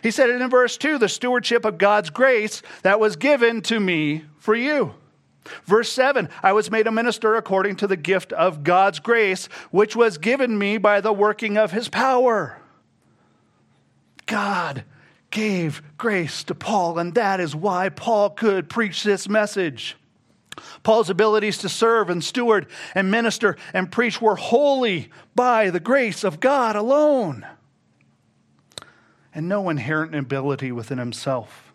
He 0.01 0.11
said 0.11 0.29
it 0.29 0.41
in 0.41 0.49
verse 0.49 0.77
2 0.77 0.97
the 0.97 1.09
stewardship 1.09 1.65
of 1.65 1.77
God's 1.77 2.09
grace 2.09 2.61
that 2.83 2.99
was 2.99 3.15
given 3.15 3.61
to 3.63 3.79
me 3.79 4.25
for 4.37 4.55
you. 4.55 4.93
Verse 5.65 5.91
7 5.91 6.29
I 6.41 6.53
was 6.53 6.71
made 6.71 6.87
a 6.87 6.91
minister 6.91 7.35
according 7.35 7.77
to 7.77 7.87
the 7.87 7.97
gift 7.97 8.33
of 8.33 8.63
God's 8.63 8.99
grace, 8.99 9.47
which 9.71 9.95
was 9.95 10.17
given 10.17 10.57
me 10.57 10.77
by 10.77 11.01
the 11.01 11.13
working 11.13 11.57
of 11.57 11.71
his 11.71 11.89
power. 11.89 12.59
God 14.25 14.83
gave 15.29 15.83
grace 15.97 16.43
to 16.45 16.55
Paul, 16.55 16.97
and 16.97 17.13
that 17.15 17.39
is 17.39 17.55
why 17.55 17.89
Paul 17.89 18.31
could 18.31 18.69
preach 18.69 19.03
this 19.03 19.29
message. 19.29 19.97
Paul's 20.83 21.09
abilities 21.09 21.57
to 21.59 21.69
serve 21.69 22.09
and 22.09 22.23
steward 22.23 22.67
and 22.93 23.11
minister 23.11 23.57
and 23.73 23.91
preach 23.91 24.21
were 24.21 24.35
wholly 24.35 25.09
by 25.35 25.69
the 25.69 25.79
grace 25.79 26.23
of 26.23 26.39
God 26.39 26.75
alone, 26.75 27.45
and 29.33 29.49
no 29.49 29.69
inherent 29.69 30.15
ability 30.15 30.71
within 30.71 30.97
himself. 30.97 31.73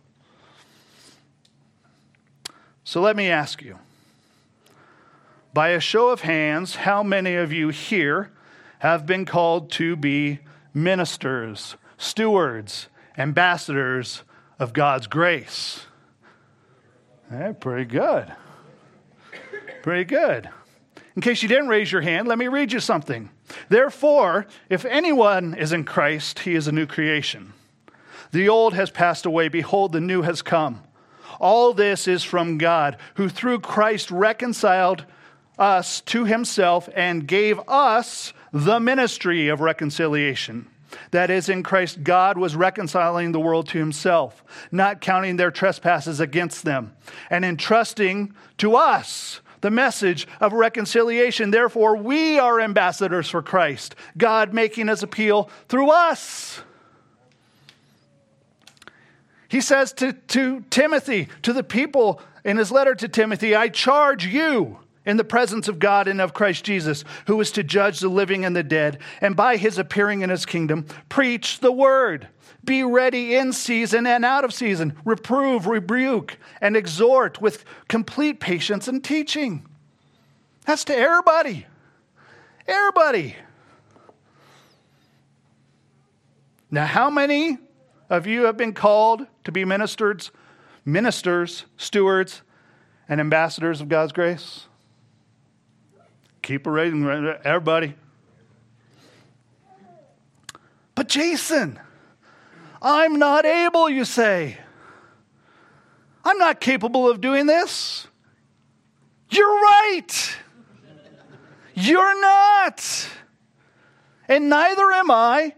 So 2.85 3.01
let 3.01 3.17
me 3.17 3.29
ask 3.29 3.63
you 3.63 3.79
by 5.53 5.71
a 5.71 5.81
show 5.81 6.09
of 6.09 6.23
hands, 6.23 6.77
how 6.77 7.03
many 7.03 7.35
of 7.35 7.53
you 7.53 7.69
here 7.69 8.31
have 8.81 9.05
been 9.07 9.25
called 9.25 9.71
to 9.73 9.97
be 9.97 10.39
ministers, 10.73 11.77
stewards, 11.99 12.89
ambassadors 13.19 14.23
of 14.59 14.73
God's 14.73 15.07
grace? 15.07 15.87
Eh, 17.33 17.53
pretty 17.53 17.85
good. 17.85 18.33
Pretty 19.83 20.05
good. 20.05 20.49
In 21.17 21.23
case 21.23 21.43
you 21.43 21.49
didn't 21.49 21.69
raise 21.69 21.91
your 21.91 22.03
hand, 22.03 22.29
let 22.29 22.39
me 22.39 22.49
read 22.49 22.73
you 22.73 22.81
something. 22.81 23.31
Therefore, 23.69 24.47
if 24.69 24.85
anyone 24.85 25.55
is 25.55 25.73
in 25.73 25.85
Christ, 25.85 26.41
he 26.41 26.55
is 26.55 26.69
a 26.69 26.73
new 26.73 26.87
creation. 26.87 27.53
The 28.33 28.49
old 28.49 28.75
has 28.75 28.91
passed 28.91 29.27
away. 29.27 29.49
Behold, 29.49 29.93
the 29.93 30.01
new 30.01 30.23
has 30.23 30.43
come. 30.43 30.83
All 31.41 31.73
this 31.73 32.07
is 32.07 32.23
from 32.23 32.59
God, 32.59 32.97
who 33.15 33.29
through 33.29 33.61
Christ 33.61 34.11
reconciled 34.11 35.05
us 35.59 36.01
to 36.03 36.25
himself 36.25 36.89
and 36.95 37.27
gave 37.27 37.61
us 37.67 38.33
the 38.53 38.79
ministry 38.79 39.49
of 39.49 39.61
reconciliation. 39.61 40.69
That 41.13 41.31
is, 41.31 41.49
in 41.49 41.63
Christ, 41.63 42.03
God 42.03 42.37
was 42.37 42.57
reconciling 42.57 43.33
the 43.33 43.41
world 43.41 43.69
to 43.69 43.79
himself, 43.79 44.45
not 44.73 45.01
counting 45.01 45.37
their 45.37 45.51
trespasses 45.51 46.21
against 46.21 46.65
them, 46.65 46.95
and 47.31 47.45
entrusting 47.45 48.35
to 48.59 48.77
us 48.77 49.41
the 49.61 49.71
message 49.71 50.27
of 50.41 50.53
reconciliation. 50.53 51.51
Therefore, 51.51 51.97
we 51.97 52.39
are 52.39 52.61
ambassadors 52.61 53.29
for 53.29 53.43
Christ, 53.43 53.95
God 54.17 54.55
making 54.55 54.89
his 54.89 55.03
appeal 55.03 55.51
through 55.69 55.91
us. 55.91 56.63
He 59.49 59.61
says 59.61 59.93
to, 59.95 60.13
to 60.13 60.65
Timothy, 60.71 61.29
to 61.43 61.53
the 61.53 61.65
people 61.65 62.23
in 62.45 62.57
his 62.57 62.71
letter 62.71 62.95
to 62.95 63.09
Timothy, 63.09 63.55
I 63.55 63.69
charge 63.69 64.25
you 64.25 64.79
in 65.05 65.17
the 65.17 65.25
presence 65.25 65.67
of 65.67 65.79
God 65.79 66.07
and 66.09 66.21
of 66.21 66.35
Christ 66.35 66.65
Jesus, 66.65 67.05
who 67.27 67.41
is 67.41 67.51
to 67.53 67.65
judge 67.65 68.01
the 68.01 68.09
living 68.09 68.45
and 68.45 68.55
the 68.55 68.63
dead, 68.63 68.99
and 69.21 69.35
by 69.35 69.57
his 69.57 69.79
appearing 69.79 70.21
in 70.21 70.31
his 70.31 70.47
kingdom, 70.47 70.87
preach 71.09 71.59
the 71.61 71.73
word. 71.73 72.29
Be 72.71 72.85
ready 72.85 73.35
in 73.35 73.53
season 73.53 74.07
and 74.07 74.25
out 74.25 74.45
of 74.45 74.55
season. 74.55 74.97
Reprove, 75.05 75.67
rebuke, 75.67 76.39
and 76.61 76.77
exhort 76.77 77.43
with 77.43 77.65
complete 77.89 78.39
patience 78.39 78.87
and 78.87 79.03
teaching. 79.03 79.67
That's 80.67 80.85
to 80.85 80.97
everybody. 80.97 81.67
Everybody. 82.69 83.35
Now, 86.71 86.87
how 86.87 87.11
many 87.11 87.59
of 88.09 88.29
you 88.29 88.45
have 88.45 88.57
been 88.57 88.73
called 88.73 89.27
to 89.43 89.51
be 89.51 89.65
ministers, 89.65 90.31
ministers, 90.85 91.65
stewards, 91.77 92.43
and 93.09 93.21
ambassadors 93.21 93.81
of 93.81 93.89
God's 93.89 94.13
grace? 94.13 94.67
Keep 96.43 96.69
a 96.69 96.71
rating, 96.71 97.05
everybody. 97.43 97.97
But 100.95 101.09
Jason, 101.09 101.81
I'm 102.83 103.19
not 103.19 103.45
able, 103.45 103.91
you 103.91 104.05
say. 104.05 104.59
I'm 106.25 106.39
not 106.39 106.61
capable 106.61 107.09
of 107.09 107.21
doing 107.21 107.47
this. 107.47 108.07
You're 109.31 109.61
right. 109.61 110.37
You're 111.75 112.21
not. 112.21 113.09
And 114.29 114.49
neither 114.49 114.91
am 114.93 115.11
I, 115.11 115.55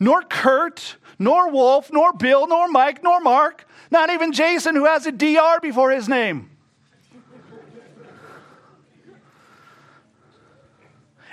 nor 0.00 0.22
Kurt, 0.22 0.96
nor 1.18 1.50
Wolf, 1.50 1.90
nor 1.92 2.12
Bill, 2.12 2.46
nor 2.46 2.68
Mike, 2.68 3.02
nor 3.02 3.20
Mark, 3.20 3.66
not 3.90 4.10
even 4.10 4.32
Jason, 4.32 4.74
who 4.74 4.84
has 4.84 5.06
a 5.06 5.12
DR 5.12 5.60
before 5.60 5.90
his 5.90 6.08
name. 6.08 6.50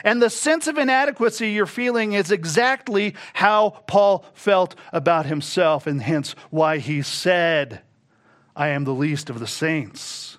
And 0.04 0.22
the 0.22 0.30
sense 0.30 0.68
of 0.68 0.78
inadequacy 0.78 1.52
you're 1.52 1.66
feeling 1.66 2.14
is 2.14 2.32
exactly 2.32 3.16
how 3.34 3.70
Paul 3.88 4.26
felt 4.34 4.76
about 4.92 5.26
himself, 5.26 5.88
and 5.88 6.02
hence 6.02 6.36
why 6.50 6.80
he 6.80 7.02
said, 7.02 7.82
I 8.56 8.70
am 8.70 8.84
the 8.84 8.94
least 8.94 9.30
of 9.30 9.40
the 9.40 9.48
saints. 9.48 10.38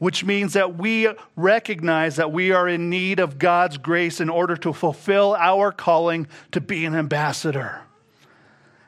Which 0.00 0.24
means 0.24 0.52
that 0.52 0.76
we 0.76 1.08
recognize 1.36 2.16
that 2.16 2.32
we 2.32 2.52
are 2.52 2.68
in 2.68 2.90
need 2.90 3.18
of 3.20 3.38
God's 3.38 3.78
grace 3.78 4.20
in 4.20 4.28
order 4.28 4.56
to 4.58 4.72
fulfill 4.72 5.34
our 5.36 5.72
calling 5.72 6.28
to 6.52 6.60
be 6.60 6.84
an 6.84 6.94
ambassador. 6.94 7.82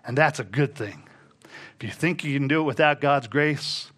And 0.05 0.17
that's 0.17 0.39
a 0.39 0.45
good 0.45 0.75
thing. 0.75 1.09
If 1.77 1.85
you 1.85 1.91
think 1.91 2.25
you 2.25 2.39
can 2.39 2.49
do 2.49 2.61
it 2.61 2.65
without 2.65 3.01
God's 3.01 3.27
grace, 3.27 3.91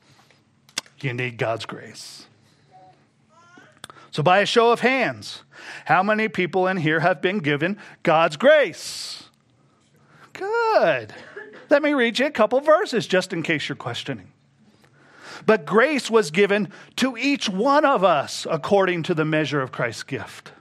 you 1.00 1.12
need 1.12 1.36
God's 1.36 1.66
grace. 1.66 2.26
So, 4.10 4.22
by 4.22 4.40
a 4.40 4.46
show 4.46 4.70
of 4.72 4.80
hands, 4.80 5.42
how 5.84 6.02
many 6.02 6.28
people 6.28 6.66
in 6.66 6.76
here 6.76 7.00
have 7.00 7.20
been 7.20 7.38
given 7.38 7.78
God's 8.02 8.36
grace? 8.36 9.24
Good. 10.32 11.12
Let 11.70 11.82
me 11.82 11.92
read 11.94 12.18
you 12.18 12.26
a 12.26 12.30
couple 12.30 12.60
verses 12.60 13.06
just 13.06 13.32
in 13.32 13.42
case 13.42 13.68
you're 13.68 13.76
questioning. 13.76 14.32
But 15.46 15.64
grace 15.64 16.10
was 16.10 16.30
given 16.30 16.70
to 16.96 17.16
each 17.16 17.48
one 17.48 17.84
of 17.84 18.04
us 18.04 18.46
according 18.48 19.04
to 19.04 19.14
the 19.14 19.24
measure 19.24 19.60
of 19.60 19.72
Christ's 19.72 20.02
gift. 20.02 20.52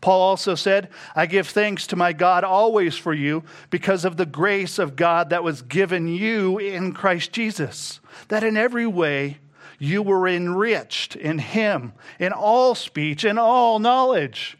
Paul 0.00 0.20
also 0.20 0.54
said, 0.54 0.90
I 1.16 1.26
give 1.26 1.48
thanks 1.48 1.86
to 1.88 1.96
my 1.96 2.12
God 2.12 2.44
always 2.44 2.96
for 2.96 3.12
you 3.12 3.42
because 3.70 4.04
of 4.04 4.16
the 4.16 4.26
grace 4.26 4.78
of 4.78 4.94
God 4.94 5.30
that 5.30 5.42
was 5.42 5.62
given 5.62 6.06
you 6.06 6.58
in 6.58 6.92
Christ 6.92 7.32
Jesus, 7.32 8.00
that 8.28 8.44
in 8.44 8.56
every 8.56 8.86
way 8.86 9.38
you 9.78 10.02
were 10.02 10.26
enriched 10.26 11.16
in 11.16 11.38
him, 11.38 11.92
in 12.18 12.32
all 12.32 12.74
speech 12.74 13.24
and 13.24 13.38
all 13.38 13.78
knowledge. 13.78 14.56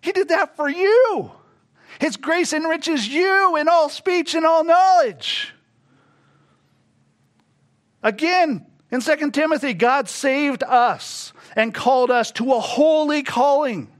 He 0.00 0.12
did 0.12 0.28
that 0.28 0.56
for 0.56 0.68
you. 0.68 1.32
His 1.98 2.16
grace 2.16 2.52
enriches 2.52 3.08
you 3.08 3.56
in 3.56 3.68
all 3.68 3.88
speech 3.88 4.34
and 4.34 4.44
all 4.44 4.64
knowledge. 4.64 5.52
Again, 8.02 8.66
in 8.90 9.00
2 9.00 9.30
Timothy, 9.30 9.74
God 9.74 10.08
saved 10.08 10.62
us 10.62 11.32
and 11.56 11.72
called 11.72 12.10
us 12.10 12.30
to 12.32 12.52
a 12.52 12.60
holy 12.60 13.22
calling, 13.22 13.90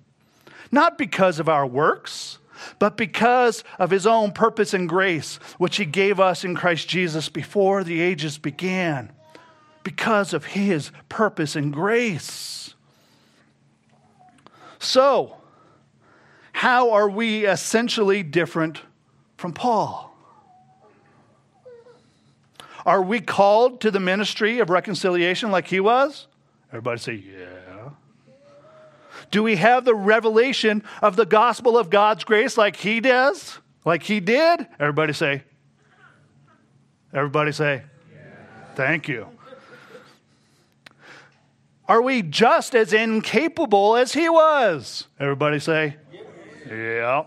not 0.71 0.99
because 0.99 1.39
of 1.39 1.49
our 1.49 1.67
works, 1.67 2.39
but 2.79 2.97
because 2.97 3.65
of 3.79 3.91
his 3.91 4.07
own 4.07 4.33
purpose 4.33 4.75
and 4.75 4.89
grace, 4.89 5.37
which 5.59 5.77
he 5.77 5.85
gave 5.85 6.19
us 6.19 6.45
in 6.45 6.55
Christ 6.55 6.89
Jesus 6.89 7.29
before 7.29 7.85
the 7.85 8.01
ages 8.01 8.39
began 8.39 9.14
because 9.85 10.33
of 10.35 10.47
his 10.47 10.91
purpose 11.09 11.55
and 11.55 11.73
grace. 11.73 12.75
So, 14.79 15.37
how 16.53 16.91
are 16.91 17.09
we 17.09 17.47
essentially 17.47 18.23
different 18.23 18.81
from 19.37 19.53
Paul? 19.53 20.15
Are 22.87 23.03
we 23.03 23.21
called 23.21 23.81
to 23.83 23.91
the 23.91 24.01
ministry 24.01 24.59
of 24.59 24.69
reconciliation 24.69 25.51
like 25.51 25.69
he 25.69 25.81
was? 25.81 26.27
Everybody 26.71 27.01
say, 27.01 27.15
yeah. 27.15 27.91
Do 29.31 29.43
we 29.43 29.57
have 29.57 29.85
the 29.85 29.95
revelation 29.95 30.83
of 31.03 31.17
the 31.17 31.27
gospel 31.27 31.79
of 31.79 31.89
God's 31.89 32.25
grace 32.25 32.59
like 32.59 32.77
he 32.77 33.01
does? 33.01 33.59
Like 33.85 34.03
he 34.03 34.21
did? 34.21 34.67
Everybody 34.79 35.13
say, 35.13 35.43
everybody 37.13 37.53
say, 37.53 37.83
yeah. 38.13 38.75
thank 38.75 39.09
you. 39.09 39.29
Are 41.89 42.01
we 42.01 42.23
just 42.23 42.75
as 42.75 42.93
incapable 42.93 43.97
as 43.97 44.13
he 44.13 44.29
was? 44.29 45.07
Everybody 45.21 45.61
say, 45.61 45.97
yeah. 46.69 47.25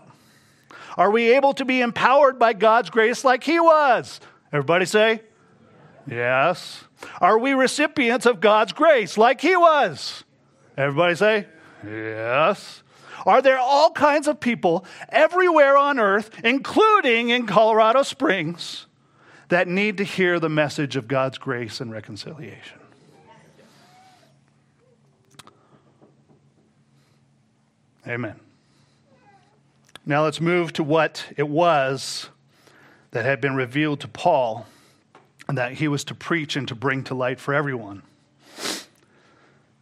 Are 0.96 1.12
we 1.12 1.34
able 1.34 1.54
to 1.54 1.64
be 1.64 1.80
empowered 1.80 2.40
by 2.40 2.54
God's 2.54 2.90
grace 2.90 3.24
like 3.24 3.44
he 3.44 3.60
was? 3.60 4.20
Everybody 4.52 4.84
say, 4.84 5.22
Yes. 6.10 6.84
Are 7.20 7.38
we 7.38 7.52
recipients 7.52 8.26
of 8.26 8.40
God's 8.40 8.72
grace 8.72 9.16
like 9.16 9.40
he 9.40 9.56
was? 9.56 10.24
Everybody 10.76 11.14
say, 11.14 11.46
Yes. 11.86 12.82
Are 13.24 13.42
there 13.42 13.58
all 13.58 13.90
kinds 13.90 14.26
of 14.26 14.40
people 14.40 14.84
everywhere 15.10 15.76
on 15.76 16.00
earth, 16.00 16.30
including 16.42 17.28
in 17.28 17.46
Colorado 17.46 18.02
Springs, 18.02 18.86
that 19.48 19.68
need 19.68 19.98
to 19.98 20.04
hear 20.04 20.40
the 20.40 20.48
message 20.48 20.96
of 20.96 21.06
God's 21.06 21.38
grace 21.38 21.80
and 21.80 21.92
reconciliation? 21.92 22.77
Amen. 28.08 28.40
Now 30.06 30.24
let's 30.24 30.40
move 30.40 30.72
to 30.74 30.82
what 30.82 31.26
it 31.36 31.46
was 31.46 32.30
that 33.10 33.26
had 33.26 33.40
been 33.42 33.54
revealed 33.54 34.00
to 34.00 34.08
Paul 34.08 34.66
and 35.46 35.58
that 35.58 35.72
he 35.72 35.88
was 35.88 36.04
to 36.04 36.14
preach 36.14 36.56
and 36.56 36.66
to 36.68 36.74
bring 36.74 37.04
to 37.04 37.14
light 37.14 37.38
for 37.38 37.52
everyone. 37.52 38.02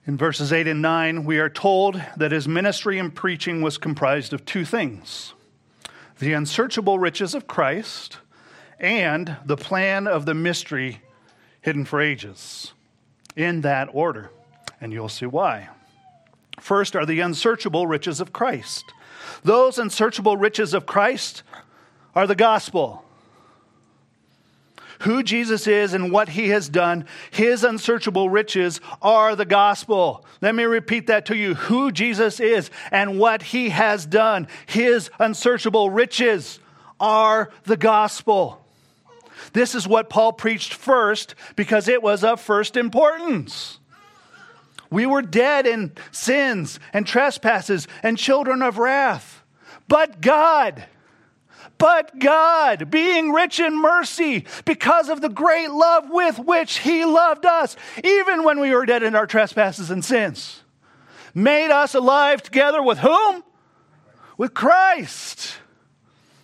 In 0.07 0.17
verses 0.17 0.53
8 0.53 0.67
and 0.67 0.83
9, 0.83 1.25
we 1.25 1.39
are 1.39 1.49
told 1.49 2.03
that 2.17 2.33
his 2.33 2.49
ministry 2.49 2.99
and 2.99 3.15
preaching 3.15 3.63
was 3.63 3.79
comprised 3.79 4.33
of 4.33 4.45
two 4.45 4.65
things 4.65 5.33
the 6.19 6.33
unsearchable 6.33 6.99
riches 6.99 7.35
of 7.35 7.47
Christ 7.47 8.19
and 8.81 9.37
the 9.45 9.57
plan 9.57 10.07
of 10.07 10.25
the 10.25 10.35
mystery 10.35 11.03
hidden 11.61 11.85
for 11.85 12.01
ages, 12.01 12.73
in 13.37 13.61
that 13.61 13.89
order. 13.93 14.31
And 14.81 14.93
you'll 14.93 15.11
see 15.11 15.27
why. 15.27 15.69
First 16.61 16.97
are 16.97 17.07
the 17.07 17.21
unsearchable 17.21 17.87
riches 17.87 18.21
of 18.21 18.33
Christ. 18.33 18.85
Those 19.43 19.79
unsearchable 19.79 20.37
riches 20.37 20.75
of 20.75 20.87
Christ 20.87 21.43
are 22.15 22.27
the 22.27 22.35
gospel 22.35 23.05
who 25.01 25.23
Jesus 25.23 25.67
is 25.67 25.95
and 25.95 26.11
what 26.11 26.31
he 26.31 26.49
has 26.49 26.69
done, 26.69 27.07
his 27.31 27.65
unsearchable 27.65 28.31
riches 28.31 28.81
are 29.03 29.37
the 29.37 29.45
gospel. 29.45 30.25
Let 30.41 30.55
me 30.55 30.65
repeat 30.65 31.07
that 31.09 31.27
to 31.27 31.37
you. 31.37 31.55
Who 31.55 31.93
Jesus 31.93 32.41
is 32.41 32.71
and 32.91 33.19
what 33.19 33.43
he 33.43 33.71
has 33.71 34.07
done, 34.07 34.49
his 34.67 35.11
unsearchable 35.19 35.91
riches 35.91 36.59
are 36.99 37.51
the 37.65 37.77
gospel. 37.77 38.63
This 39.53 39.75
is 39.75 39.87
what 39.87 40.09
Paul 40.09 40.33
preached 40.33 40.75
first 40.75 41.35
because 41.57 41.89
it 41.89 42.03
was 42.03 42.25
of 42.25 42.41
first 42.41 42.77
importance. 42.77 43.79
We 44.91 45.07
were 45.07 45.23
dead 45.23 45.67
in 45.67 45.93
sins 46.11 46.79
and 46.93 47.07
trespasses 47.07 47.89
and 48.03 48.19
children 48.19 48.63
of 48.63 48.79
wrath. 48.79 49.43
But 49.89 50.21
God, 50.21 50.85
but 51.79 52.19
God, 52.19 52.91
being 52.91 53.33
rich 53.33 53.61
in 53.61 53.81
mercy, 53.81 54.47
because 54.65 55.09
of 55.09 55.21
the 55.21 55.29
great 55.29 55.71
love 55.71 56.09
with 56.11 56.39
which 56.39 56.79
He 56.79 57.05
loved 57.05 57.45
us, 57.45 57.77
even 58.03 58.45
when 58.45 58.61
we 58.61 58.75
were 58.75 58.87
dead 58.87 59.03
in 59.03 59.15
our 59.15 59.27
trespasses 59.27 59.91
and 59.91 60.05
sins, 60.05 60.63
made 61.35 61.71
us 61.71 61.95
alive 61.95 62.43
together 62.43 62.83
with 62.83 62.99
whom? 62.99 63.43
With 64.39 64.55
Christ. 64.55 65.59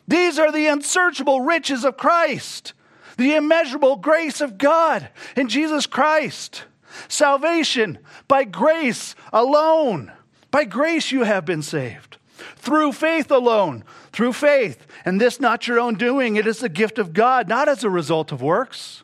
These 0.06 0.38
are 0.38 0.52
the 0.52 0.66
unsearchable 0.66 1.40
riches 1.40 1.84
of 1.84 1.96
Christ, 1.96 2.74
the 3.16 3.34
immeasurable 3.34 3.96
grace 3.96 4.40
of 4.40 4.58
God 4.58 5.08
in 5.36 5.48
Jesus 5.48 5.86
Christ. 5.86 6.64
Salvation 7.08 7.98
by 8.28 8.44
grace 8.44 9.14
alone. 9.32 10.12
By 10.50 10.64
grace 10.64 11.12
you 11.12 11.24
have 11.24 11.44
been 11.44 11.62
saved. 11.62 12.18
Through 12.56 12.92
faith 12.92 13.30
alone 13.30 13.84
through 14.12 14.34
faith. 14.34 14.86
And 15.04 15.20
this 15.20 15.40
not 15.40 15.66
your 15.66 15.80
own 15.80 15.94
doing, 15.94 16.36
it 16.36 16.46
is 16.46 16.60
the 16.60 16.68
gift 16.68 16.98
of 16.98 17.12
God, 17.12 17.48
not 17.48 17.68
as 17.68 17.82
a 17.82 17.90
result 17.90 18.30
of 18.30 18.42
works. 18.42 19.02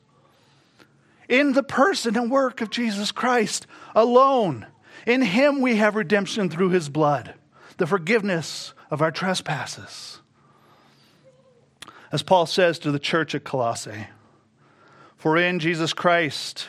In 1.28 1.52
the 1.52 1.62
person 1.62 2.16
and 2.16 2.30
work 2.30 2.60
of 2.60 2.70
Jesus 2.70 3.12
Christ 3.12 3.66
alone. 3.94 4.66
In 5.06 5.22
him 5.22 5.60
we 5.60 5.76
have 5.76 5.96
redemption 5.96 6.48
through 6.48 6.70
his 6.70 6.88
blood, 6.88 7.34
the 7.78 7.86
forgiveness 7.86 8.74
of 8.90 9.02
our 9.02 9.10
trespasses. 9.10 10.20
As 12.10 12.22
Paul 12.22 12.46
says 12.46 12.78
to 12.80 12.90
the 12.90 12.98
church 12.98 13.34
at 13.34 13.44
Colossae, 13.44 14.06
for 15.16 15.36
in 15.36 15.58
Jesus 15.58 15.92
Christ 15.92 16.68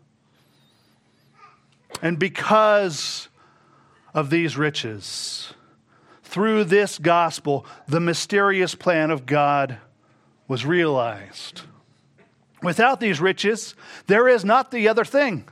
And 2.01 2.17
because 2.17 3.29
of 4.13 4.29
these 4.29 4.57
riches, 4.57 5.53
through 6.23 6.63
this 6.63 6.97
gospel, 6.97 7.65
the 7.87 7.99
mysterious 7.99 8.73
plan 8.73 9.11
of 9.11 9.25
God 9.25 9.77
was 10.47 10.65
realized. 10.65 11.61
Without 12.63 12.99
these 12.99 13.19
riches, 13.19 13.75
there 14.07 14.27
is 14.27 14.45
not 14.45 14.71
the 14.71 14.87
other 14.87 15.05
thing. 15.05 15.47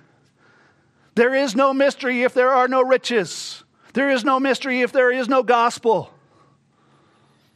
There 1.16 1.36
is 1.36 1.56
no 1.56 1.74
mystery 1.74 2.24
if 2.24 2.34
there 2.34 2.52
are 2.52 2.68
no 2.68 2.82
riches. 2.82 3.64
There 3.94 4.10
is 4.10 4.24
no 4.24 4.40
mystery 4.40 4.82
if 4.82 4.92
there 4.92 5.12
is 5.12 5.28
no 5.28 5.44
gospel. 5.44 6.14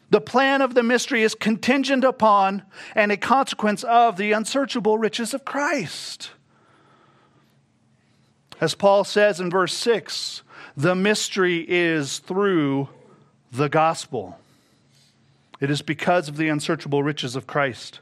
The 0.09 0.21
plan 0.21 0.61
of 0.61 0.75
the 0.75 0.83
mystery 0.83 1.23
is 1.23 1.33
contingent 1.33 2.03
upon 2.03 2.63
and 2.93 3.11
a 3.11 3.17
consequence 3.17 3.83
of 3.83 4.17
the 4.17 4.31
unsearchable 4.31 4.97
riches 4.97 5.33
of 5.33 5.45
Christ. 5.45 6.31
As 8.63 8.75
Paul 8.75 9.03
says 9.03 9.41
in 9.41 9.49
verse 9.49 9.73
6, 9.73 10.41
the 10.77 10.95
mystery 10.95 11.65
is 11.67 12.19
through 12.19 12.87
the 13.51 13.67
gospel. 13.67 14.39
It 15.59 15.69
is 15.69 15.81
because 15.81 16.29
of 16.29 16.37
the 16.37 16.47
unsearchable 16.47 17.03
riches 17.03 17.35
of 17.35 17.45
Christ 17.45 17.99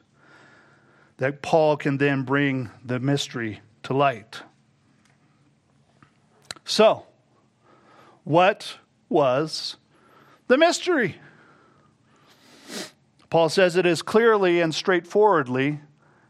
that 1.17 1.41
Paul 1.41 1.77
can 1.77 1.97
then 1.97 2.21
bring 2.21 2.69
the 2.85 2.99
mystery 2.99 3.61
to 3.81 3.95
light. 3.95 4.43
So, 6.63 7.07
what 8.23 8.77
was 9.09 9.77
the 10.45 10.59
mystery? 10.59 11.15
Paul 13.31 13.49
says 13.49 13.77
it 13.77 13.87
as 13.87 14.03
clearly 14.03 14.61
and 14.61 14.75
straightforwardly 14.75 15.79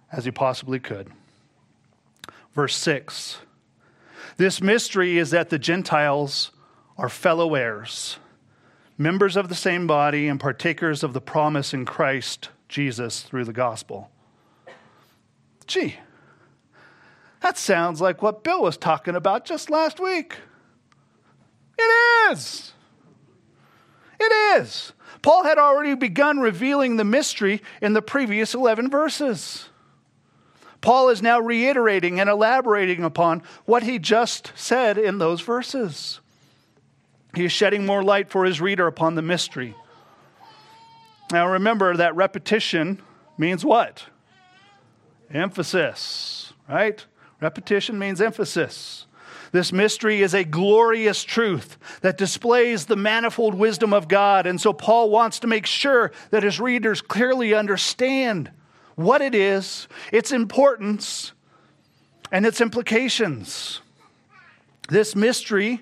as 0.09 0.23
he 0.23 0.31
possibly 0.31 0.79
could. 0.79 1.09
Verse 2.53 2.77
6 2.77 3.39
This 4.41 4.59
mystery 4.59 5.19
is 5.19 5.29
that 5.29 5.51
the 5.51 5.59
Gentiles 5.59 6.49
are 6.97 7.09
fellow 7.09 7.53
heirs 7.53 8.17
members 8.97 9.35
of 9.37 9.49
the 9.49 9.55
same 9.55 9.85
body 9.85 10.27
and 10.27 10.39
partakers 10.39 11.03
of 11.03 11.13
the 11.13 11.21
promise 11.21 11.75
in 11.75 11.85
Christ 11.85 12.49
Jesus 12.67 13.21
through 13.21 13.45
the 13.45 13.53
gospel. 13.53 14.09
Gee, 15.67 15.97
that 17.41 17.55
sounds 17.55 18.01
like 18.01 18.23
what 18.23 18.43
Bill 18.43 18.63
was 18.63 18.77
talking 18.77 19.15
about 19.15 19.45
just 19.45 19.69
last 19.69 19.99
week. 19.99 20.37
It 21.77 22.31
is. 22.31 22.73
It 24.19 24.59
is. 24.59 24.91
Paul 25.21 25.43
had 25.43 25.59
already 25.59 25.93
begun 25.93 26.39
revealing 26.39 26.97
the 26.97 27.05
mystery 27.05 27.61
in 27.79 27.93
the 27.93 28.01
previous 28.01 28.55
11 28.55 28.89
verses. 28.89 29.69
Paul 30.81 31.09
is 31.09 31.21
now 31.21 31.39
reiterating 31.39 32.19
and 32.19 32.29
elaborating 32.29 33.03
upon 33.03 33.43
what 33.65 33.83
he 33.83 33.99
just 33.99 34.51
said 34.55 34.97
in 34.97 35.19
those 35.19 35.41
verses. 35.41 36.19
He 37.35 37.45
is 37.45 37.51
shedding 37.51 37.85
more 37.85 38.03
light 38.03 38.29
for 38.29 38.45
his 38.45 38.59
reader 38.59 38.87
upon 38.87 39.15
the 39.15 39.21
mystery. 39.21 39.75
Now 41.31 41.47
remember 41.51 41.95
that 41.95 42.15
repetition 42.15 43.01
means 43.37 43.63
what? 43.63 44.05
Emphasis, 45.33 46.51
right? 46.67 47.05
Repetition 47.39 47.97
means 47.97 48.19
emphasis. 48.19 49.05
This 49.51 49.71
mystery 49.71 50.21
is 50.21 50.33
a 50.33 50.43
glorious 50.43 51.23
truth 51.23 51.77
that 52.01 52.17
displays 52.17 52.85
the 52.85 52.95
manifold 52.95 53.53
wisdom 53.53 53.93
of 53.93 54.07
God. 54.07 54.45
And 54.45 54.59
so 54.59 54.73
Paul 54.73 55.09
wants 55.09 55.39
to 55.39 55.47
make 55.47 55.65
sure 55.65 56.11
that 56.31 56.43
his 56.43 56.59
readers 56.59 57.01
clearly 57.01 57.53
understand 57.53 58.51
what 59.03 59.21
it 59.21 59.35
is, 59.35 59.87
its 60.11 60.31
importance, 60.31 61.33
and 62.31 62.45
its 62.45 62.61
implications. 62.61 63.81
This 64.89 65.15
mystery 65.15 65.81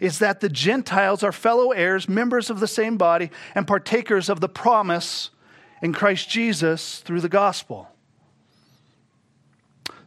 is 0.00 0.18
that 0.18 0.40
the 0.40 0.48
Gentiles 0.48 1.22
are 1.22 1.32
fellow 1.32 1.70
heirs, 1.72 2.08
members 2.08 2.50
of 2.50 2.60
the 2.60 2.66
same 2.66 2.96
body, 2.96 3.30
and 3.54 3.66
partakers 3.66 4.28
of 4.28 4.40
the 4.40 4.48
promise 4.48 5.30
in 5.82 5.92
Christ 5.92 6.28
Jesus 6.28 7.00
through 7.00 7.20
the 7.20 7.28
gospel. 7.28 7.88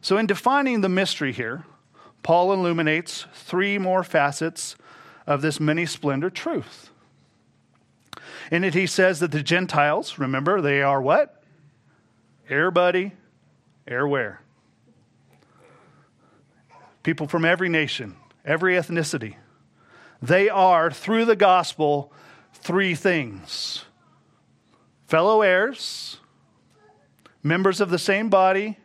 So, 0.00 0.16
in 0.16 0.26
defining 0.26 0.80
the 0.80 0.88
mystery 0.88 1.32
here, 1.32 1.64
Paul 2.22 2.52
illuminates 2.52 3.26
three 3.32 3.78
more 3.78 4.02
facets 4.02 4.76
of 5.26 5.42
this 5.42 5.60
many 5.60 5.86
splendor 5.86 6.30
truth. 6.30 6.90
In 8.50 8.64
it, 8.64 8.74
he 8.74 8.86
says 8.86 9.20
that 9.20 9.30
the 9.30 9.42
Gentiles, 9.42 10.18
remember, 10.18 10.60
they 10.60 10.82
are 10.82 11.02
what? 11.02 11.37
Air 12.48 12.70
buddy? 12.70 13.12
People 17.02 17.28
from 17.28 17.44
every 17.44 17.68
nation, 17.68 18.16
every 18.44 18.74
ethnicity. 18.74 19.36
They 20.20 20.48
are, 20.48 20.90
through 20.90 21.26
the 21.26 21.36
gospel, 21.36 22.12
three 22.52 22.94
things 22.94 23.84
fellow 25.06 25.40
heirs, 25.40 26.18
members 27.42 27.80
of 27.80 27.88
the 27.88 27.98
same 27.98 28.28
body, 28.28 28.78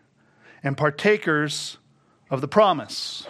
and 0.64 0.78
partakers 0.78 1.78
of 2.30 2.40
the 2.40 2.48
promise. 2.48 3.28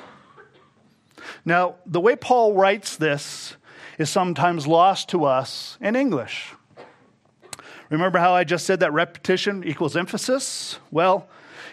Now, 1.43 1.75
the 1.85 1.99
way 1.99 2.15
Paul 2.15 2.53
writes 2.53 2.95
this 2.95 3.55
is 3.97 4.09
sometimes 4.09 4.67
lost 4.67 5.09
to 5.09 5.25
us 5.25 5.77
in 5.81 5.95
English. 5.95 6.53
Remember 7.89 8.19
how 8.19 8.33
I 8.33 8.43
just 8.43 8.65
said 8.65 8.79
that 8.79 8.93
repetition 8.93 9.63
equals 9.63 9.95
emphasis? 9.95 10.79
Well, 10.91 11.27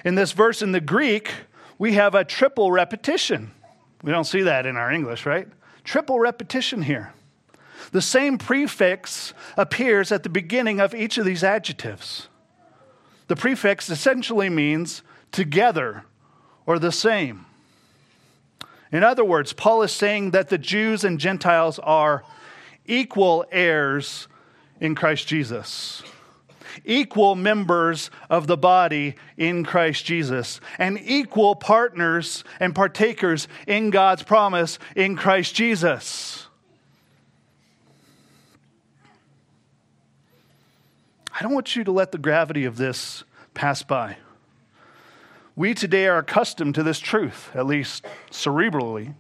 in 0.04 0.14
this 0.14 0.32
verse 0.32 0.62
in 0.62 0.72
the 0.72 0.80
Greek, 0.80 1.30
we 1.78 1.94
have 1.94 2.14
a 2.14 2.24
triple 2.24 2.72
repetition. 2.72 3.52
We 4.02 4.12
don't 4.12 4.24
see 4.24 4.42
that 4.42 4.66
in 4.66 4.76
our 4.76 4.90
English, 4.90 5.26
right? 5.26 5.48
Triple 5.84 6.18
repetition 6.20 6.82
here. 6.82 7.12
The 7.92 8.02
same 8.02 8.38
prefix 8.38 9.34
appears 9.56 10.12
at 10.12 10.22
the 10.22 10.28
beginning 10.28 10.80
of 10.80 10.94
each 10.94 11.18
of 11.18 11.24
these 11.24 11.42
adjectives. 11.42 12.28
The 13.28 13.36
prefix 13.36 13.88
essentially 13.88 14.48
means 14.48 15.02
together 15.32 16.04
or 16.66 16.78
the 16.78 16.92
same. 16.92 17.46
In 18.92 19.04
other 19.04 19.24
words, 19.24 19.52
Paul 19.52 19.82
is 19.82 19.92
saying 19.92 20.32
that 20.32 20.48
the 20.48 20.58
Jews 20.58 21.04
and 21.04 21.18
Gentiles 21.18 21.78
are 21.78 22.24
equal 22.86 23.44
heirs 23.52 24.26
in 24.80 24.94
Christ 24.94 25.28
Jesus, 25.28 26.02
equal 26.84 27.34
members 27.34 28.10
of 28.30 28.46
the 28.46 28.56
body 28.56 29.14
in 29.36 29.64
Christ 29.64 30.04
Jesus, 30.04 30.60
and 30.78 30.98
equal 31.04 31.54
partners 31.54 32.42
and 32.58 32.74
partakers 32.74 33.46
in 33.66 33.90
God's 33.90 34.22
promise 34.22 34.78
in 34.96 35.16
Christ 35.16 35.54
Jesus. 35.54 36.46
I 41.38 41.42
don't 41.42 41.54
want 41.54 41.76
you 41.76 41.84
to 41.84 41.92
let 41.92 42.12
the 42.12 42.18
gravity 42.18 42.64
of 42.64 42.76
this 42.76 43.24
pass 43.54 43.82
by. 43.82 44.16
We 45.56 45.74
today 45.74 46.06
are 46.06 46.18
accustomed 46.18 46.74
to 46.76 46.82
this 46.82 47.00
truth, 47.00 47.50
at 47.54 47.66
least 47.66 48.06
cerebrally, 48.30 49.14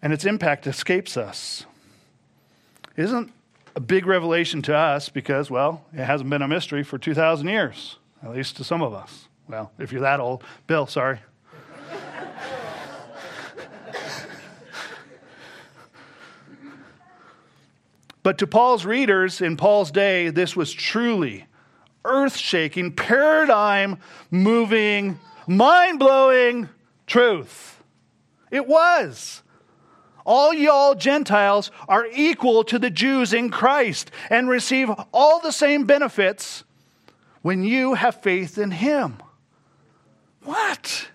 and 0.00 0.12
its 0.12 0.24
impact 0.24 0.66
escapes 0.66 1.16
us. 1.16 1.64
Isn't 2.96 3.32
a 3.78 3.80
big 3.80 4.06
revelation 4.06 4.60
to 4.60 4.74
us 4.74 5.08
because, 5.08 5.52
well, 5.52 5.84
it 5.92 6.02
hasn't 6.02 6.28
been 6.28 6.42
a 6.42 6.48
mystery 6.48 6.82
for 6.82 6.98
2,000 6.98 7.46
years, 7.46 7.96
at 8.24 8.32
least 8.34 8.56
to 8.56 8.64
some 8.64 8.82
of 8.82 8.92
us. 8.92 9.28
Well, 9.48 9.70
if 9.78 9.92
you're 9.92 10.00
that 10.00 10.18
old, 10.18 10.42
Bill, 10.66 10.88
sorry. 10.88 11.20
but 18.24 18.36
to 18.38 18.48
Paul's 18.48 18.84
readers 18.84 19.40
in 19.40 19.56
Paul's 19.56 19.92
day, 19.92 20.30
this 20.30 20.56
was 20.56 20.72
truly 20.72 21.46
earth 22.04 22.36
shaking, 22.36 22.90
paradigm 22.90 24.00
moving, 24.32 25.20
mind 25.46 26.00
blowing 26.00 26.68
truth. 27.06 27.80
It 28.50 28.66
was. 28.66 29.44
All 30.28 30.52
y'all 30.52 30.94
Gentiles 30.94 31.70
are 31.88 32.06
equal 32.12 32.62
to 32.64 32.78
the 32.78 32.90
Jews 32.90 33.32
in 33.32 33.48
Christ 33.48 34.10
and 34.28 34.46
receive 34.46 34.90
all 35.10 35.40
the 35.40 35.52
same 35.52 35.86
benefits 35.86 36.64
when 37.40 37.64
you 37.64 37.94
have 37.94 38.20
faith 38.20 38.58
in 38.58 38.72
Him. 38.72 39.22
What? 40.44 41.08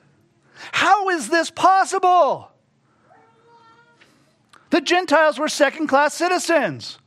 How 0.71 1.09
is 1.09 1.29
this 1.29 1.51
possible? 1.51 2.49
The 4.71 4.81
Gentiles 4.81 5.37
were 5.37 5.47
second 5.47 5.85
class 5.85 6.15
citizens. 6.15 6.97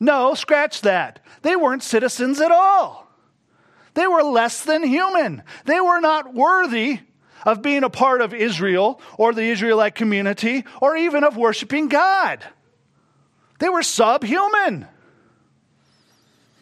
No, 0.00 0.34
scratch 0.34 0.80
that. 0.80 1.20
They 1.42 1.54
weren't 1.54 1.84
citizens 1.84 2.40
at 2.40 2.50
all. 2.50 3.06
They 3.94 4.08
were 4.08 4.24
less 4.24 4.64
than 4.64 4.82
human. 4.82 5.44
They 5.66 5.80
were 5.80 6.00
not 6.00 6.34
worthy 6.34 6.98
of 7.44 7.62
being 7.62 7.84
a 7.84 7.90
part 7.90 8.20
of 8.20 8.34
Israel 8.34 9.00
or 9.18 9.32
the 9.32 9.42
Israelite 9.42 9.94
community 9.94 10.64
or 10.80 10.96
even 10.96 11.24
of 11.24 11.36
worshiping 11.36 11.88
God. 11.88 12.44
They 13.58 13.68
were 13.68 13.82
subhuman. 13.82 14.86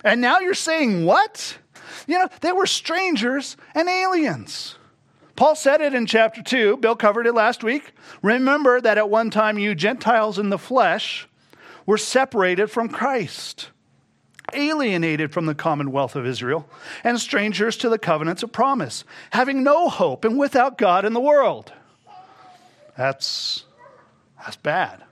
And 0.05 0.21
now 0.21 0.41
you're 0.41 0.55
saying 0.55 1.05
what? 1.05 1.59
You 2.07 2.19
know, 2.19 2.29
they 2.41 2.53
were 2.53 2.67
strangers 2.67 3.57
and 3.75 3.89
aliens. 3.89 4.77
Paul 5.37 5.55
said 5.55 5.81
it 5.81 5.95
in 5.95 6.07
chapter 6.07 6.43
2. 6.43 6.79
Bill 6.79 6.97
covered 6.97 7.27
it 7.27 7.35
last 7.35 7.65
week. 7.65 7.93
Remember 8.23 8.81
that 8.81 8.99
at 8.99 9.09
one 9.09 9.31
time 9.31 9.59
you 9.59 9.75
Gentiles 9.75 10.39
in 10.39 10.51
the 10.51 10.59
flesh 10.59 11.27
were 11.87 11.99
separated 11.99 12.71
from 12.71 12.89
Christ 12.89 13.71
alienated 14.55 15.33
from 15.33 15.47
the 15.47 15.55
commonwealth 15.55 16.17
of 16.17 16.27
Israel, 16.27 16.69
and 17.05 17.21
strangers 17.21 17.77
to 17.79 17.89
the 17.89 17.99
covenants 17.99 18.43
of 18.43 18.53
promise, 18.53 19.05
having 19.31 19.63
no 19.63 19.89
hope 19.89 20.25
and 20.25 20.39
without 20.39 20.79
God 20.79 21.05
in 21.05 21.13
the 21.13 21.21
world. 21.21 21.73
That's, 22.97 23.65
that's 24.39 24.57
bad. 24.57 25.03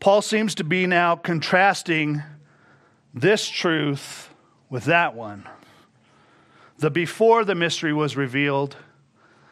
Paul 0.00 0.22
seems 0.22 0.54
to 0.56 0.64
be 0.64 0.86
now 0.86 1.16
contrasting 1.16 2.22
this 3.14 3.48
truth 3.48 4.30
with 4.70 4.84
that 4.84 5.14
one. 5.14 5.48
The 6.78 6.90
before 6.90 7.44
the 7.44 7.56
mystery 7.56 7.92
was 7.92 8.16
revealed, 8.16 8.76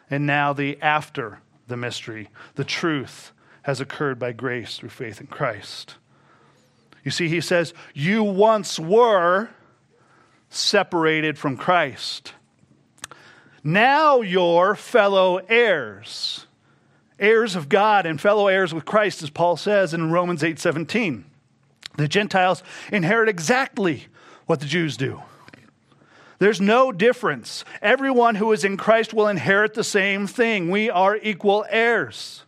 and 0.09 0.25
now 0.25 0.53
the 0.53 0.81
after 0.81 1.39
the 1.67 1.77
mystery. 1.77 2.29
The 2.55 2.63
truth 2.63 3.31
has 3.63 3.81
occurred 3.81 4.17
by 4.17 4.31
grace 4.31 4.77
through 4.77 4.89
faith 4.89 5.19
in 5.19 5.27
Christ. 5.27 5.95
You 7.07 7.11
see, 7.11 7.29
he 7.29 7.39
says, 7.39 7.73
You 7.93 8.21
once 8.21 8.77
were 8.77 9.47
separated 10.49 11.39
from 11.39 11.55
Christ. 11.55 12.33
Now 13.63 14.19
you're 14.19 14.75
fellow 14.75 15.37
heirs, 15.37 16.47
heirs 17.17 17.55
of 17.55 17.69
God 17.69 18.05
and 18.05 18.19
fellow 18.19 18.47
heirs 18.47 18.73
with 18.73 18.83
Christ, 18.83 19.23
as 19.23 19.29
Paul 19.29 19.55
says 19.55 19.93
in 19.93 20.11
Romans 20.11 20.43
8 20.43 20.59
17. 20.59 21.23
The 21.95 22.09
Gentiles 22.09 22.61
inherit 22.91 23.29
exactly 23.29 24.07
what 24.45 24.59
the 24.59 24.65
Jews 24.65 24.97
do. 24.97 25.21
There's 26.39 26.59
no 26.59 26.91
difference. 26.91 27.63
Everyone 27.81 28.35
who 28.35 28.51
is 28.51 28.65
in 28.65 28.75
Christ 28.75 29.13
will 29.13 29.29
inherit 29.29 29.75
the 29.75 29.83
same 29.85 30.27
thing. 30.27 30.69
We 30.69 30.89
are 30.89 31.15
equal 31.15 31.65
heirs. 31.69 32.43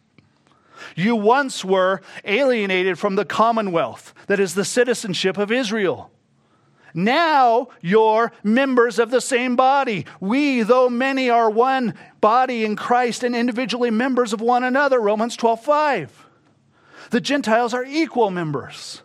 You 0.95 1.15
once 1.15 1.63
were 1.63 2.01
alienated 2.25 2.99
from 2.99 3.15
the 3.15 3.25
commonwealth, 3.25 4.13
that 4.27 4.39
is 4.39 4.53
the 4.53 4.65
citizenship 4.65 5.37
of 5.37 5.51
Israel. 5.51 6.11
Now 6.93 7.69
you're 7.81 8.31
members 8.43 8.99
of 8.99 9.11
the 9.11 9.21
same 9.21 9.55
body. 9.55 10.05
We, 10.19 10.63
though 10.63 10.89
many, 10.89 11.29
are 11.29 11.49
one 11.49 11.93
body 12.21 12.65
in 12.65 12.75
Christ 12.75 13.23
and 13.23 13.35
individually 13.35 13.91
members 13.91 14.33
of 14.33 14.41
one 14.41 14.63
another. 14.63 14.99
Romans 14.99 15.35
12 15.35 15.63
5. 15.63 16.25
The 17.11 17.21
Gentiles 17.21 17.73
are 17.73 17.85
equal 17.85 18.31
members 18.31 19.01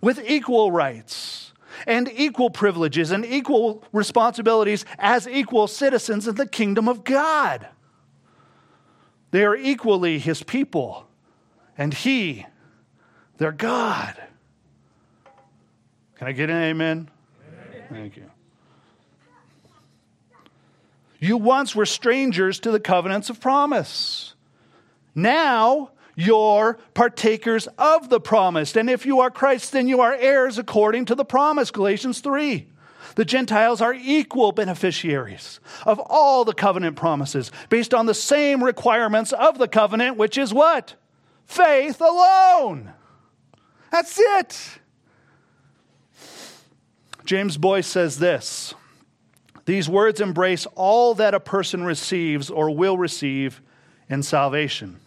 with 0.00 0.22
equal 0.26 0.72
rights 0.72 1.52
and 1.86 2.10
equal 2.14 2.50
privileges 2.50 3.10
and 3.10 3.24
equal 3.24 3.84
responsibilities 3.92 4.84
as 4.98 5.26
equal 5.26 5.66
citizens 5.66 6.26
of 6.26 6.36
the 6.36 6.46
kingdom 6.46 6.88
of 6.88 7.04
God. 7.04 7.68
They 9.30 9.44
are 9.44 9.56
equally 9.56 10.18
his 10.18 10.42
people 10.42 11.06
and 11.80 11.94
He, 11.94 12.44
their 13.38 13.52
God. 13.52 14.14
Can 16.16 16.28
I 16.28 16.32
get 16.32 16.50
an 16.50 16.62
amen? 16.62 17.10
amen? 17.72 17.84
Thank 17.88 18.16
you. 18.18 18.30
You 21.18 21.38
once 21.38 21.74
were 21.74 21.86
strangers 21.86 22.60
to 22.60 22.70
the 22.70 22.80
covenants 22.80 23.30
of 23.30 23.40
promise. 23.40 24.34
Now 25.14 25.92
you're 26.14 26.78
partakers 26.92 27.66
of 27.78 28.10
the 28.10 28.20
promise. 28.20 28.76
And 28.76 28.90
if 28.90 29.06
you 29.06 29.20
are 29.20 29.30
Christ, 29.30 29.72
then 29.72 29.88
you 29.88 30.02
are 30.02 30.12
heirs 30.12 30.58
according 30.58 31.06
to 31.06 31.14
the 31.14 31.24
promise. 31.24 31.70
Galatians 31.70 32.20
3. 32.20 32.66
The 33.14 33.24
Gentiles 33.24 33.80
are 33.80 33.94
equal 33.94 34.52
beneficiaries 34.52 35.60
of 35.86 35.98
all 35.98 36.44
the 36.44 36.52
covenant 36.52 36.96
promises 36.96 37.50
based 37.70 37.94
on 37.94 38.04
the 38.04 38.14
same 38.14 38.62
requirements 38.62 39.32
of 39.32 39.56
the 39.56 39.66
covenant, 39.66 40.18
which 40.18 40.36
is 40.36 40.52
what? 40.52 40.94
Faith 41.50 42.00
alone. 42.00 42.92
That's 43.90 44.18
it. 44.18 44.78
James 47.24 47.56
Boice 47.56 47.86
says 47.86 48.18
this 48.18 48.74
These 49.64 49.88
words 49.88 50.20
embrace 50.20 50.66
all 50.74 51.14
that 51.14 51.34
a 51.34 51.40
person 51.40 51.84
receives 51.84 52.50
or 52.50 52.70
will 52.70 52.96
receive 52.96 53.60
in 54.08 54.22
salvation. 54.22 55.00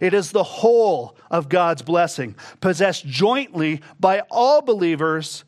It 0.00 0.14
is 0.14 0.32
the 0.32 0.42
whole 0.42 1.16
of 1.30 1.50
God's 1.50 1.82
blessing, 1.82 2.36
possessed 2.62 3.06
jointly 3.06 3.82
by 4.00 4.20
all 4.30 4.62
believers 4.62 5.44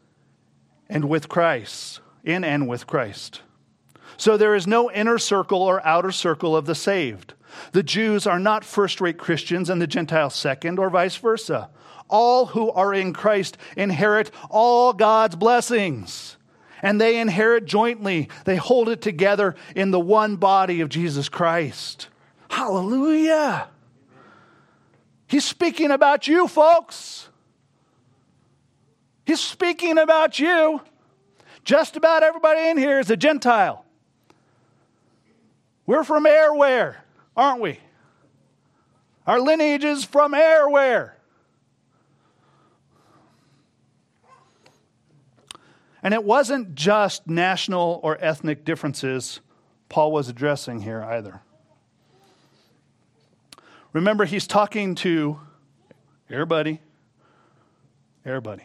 and 0.91 1.07
with 1.07 1.29
Christ, 1.29 2.01
in 2.23 2.45
and 2.45 2.69
with 2.69 2.87
Christ. 2.87 3.41
So 4.19 4.37
there 4.37 4.55
is 4.55 4.67
no 4.67 4.91
inner 4.91 5.19
circle 5.19 5.63
or 5.63 5.85
outer 5.87 6.13
circle 6.13 6.55
of 6.55 6.67
the 6.67 6.75
saved. 6.75 7.33
The 7.73 7.83
Jews 7.83 8.27
are 8.27 8.39
not 8.39 8.65
first 8.65 9.01
rate 9.01 9.19
Christians 9.19 9.71
and 9.71 9.81
the 9.81 9.87
Gentiles 9.87 10.35
second, 10.35 10.79
or 10.79 10.91
vice 10.91 11.17
versa. 11.17 11.71
All 12.09 12.47
who 12.47 12.71
are 12.71 12.95
in 12.95 13.13
Christ 13.13 13.59
inherit 13.77 14.31
all 14.51 14.93
God's 14.93 15.37
blessings. 15.37 16.37
And 16.83 17.01
they 17.01 17.19
inherit 17.19 17.65
jointly. 17.65 18.29
They 18.45 18.57
hold 18.57 18.89
it 18.89 19.01
together 19.01 19.57
in 19.75 19.91
the 19.91 20.01
one 20.01 20.37
body 20.37 20.81
of 20.81 20.89
Jesus 20.89 21.29
Christ. 21.29 22.09
Hallelujah. 22.49 23.69
He's 25.27 25.45
speaking 25.45 25.91
about 25.91 26.29
you, 26.29 26.47
folks. 26.47 27.29
He's 29.25 29.41
speaking 29.41 29.99
about 29.99 30.39
you. 30.39 30.81
Just 31.65 31.97
about 31.97 32.23
everybody 32.23 32.69
in 32.69 32.79
here 32.79 33.01
is 33.01 33.11
a 33.11 33.17
Gentile. 33.17 33.85
We're 35.85 36.05
from 36.05 36.25
airware, 36.25 36.97
aren't 37.37 37.61
we? 37.61 37.79
Our 39.27 39.41
lineage 39.41 39.85
is 39.85 40.05
from 40.05 40.33
airware. 40.33 41.13
And 46.03 46.15
it 46.15 46.23
wasn't 46.23 46.75
just 46.75 47.27
national 47.27 48.01
or 48.03 48.17
ethnic 48.21 48.65
differences 48.65 49.41
Paul 49.89 50.13
was 50.13 50.29
addressing 50.29 50.81
here 50.81 51.03
either. 51.03 51.41
Remember, 53.93 54.25
he's 54.25 54.47
talking 54.47 54.95
to 54.97 55.41
everybody, 56.29 56.81
everybody 58.25 58.65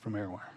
from 0.00 0.14
Airware. 0.14 0.51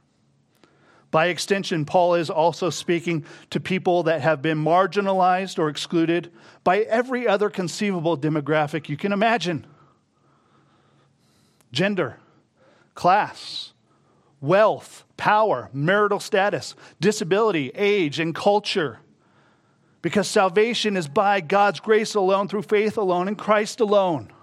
By 1.16 1.28
extension, 1.28 1.86
Paul 1.86 2.16
is 2.16 2.30
also 2.30 2.70
speaking 2.70 3.24
to 3.52 3.62
people 3.62 4.04
that 4.04 4.20
have 4.20 4.42
been 4.42 4.62
marginalized 4.62 5.58
or 5.58 5.70
excluded 5.70 6.30
by 6.66 6.80
every 6.80 7.26
other 7.26 7.50
conceivable 7.50 8.18
demographic 8.18 8.90
you 8.90 8.98
can 8.98 9.14
imagine 9.14 9.66
gender, 11.72 12.18
class, 12.96 13.72
wealth, 14.42 15.06
power, 15.16 15.70
marital 15.72 16.20
status, 16.20 16.76
disability, 17.00 17.72
age, 17.76 18.20
and 18.20 18.36
culture. 18.36 19.00
Because 20.02 20.28
salvation 20.28 20.98
is 20.98 21.08
by 21.08 21.40
God's 21.40 21.80
grace 21.80 22.14
alone, 22.14 22.50
through 22.50 22.64
faith 22.64 22.98
alone, 22.98 23.30
in 23.30 23.38
Christ 23.38 23.80
alone. 23.80 24.34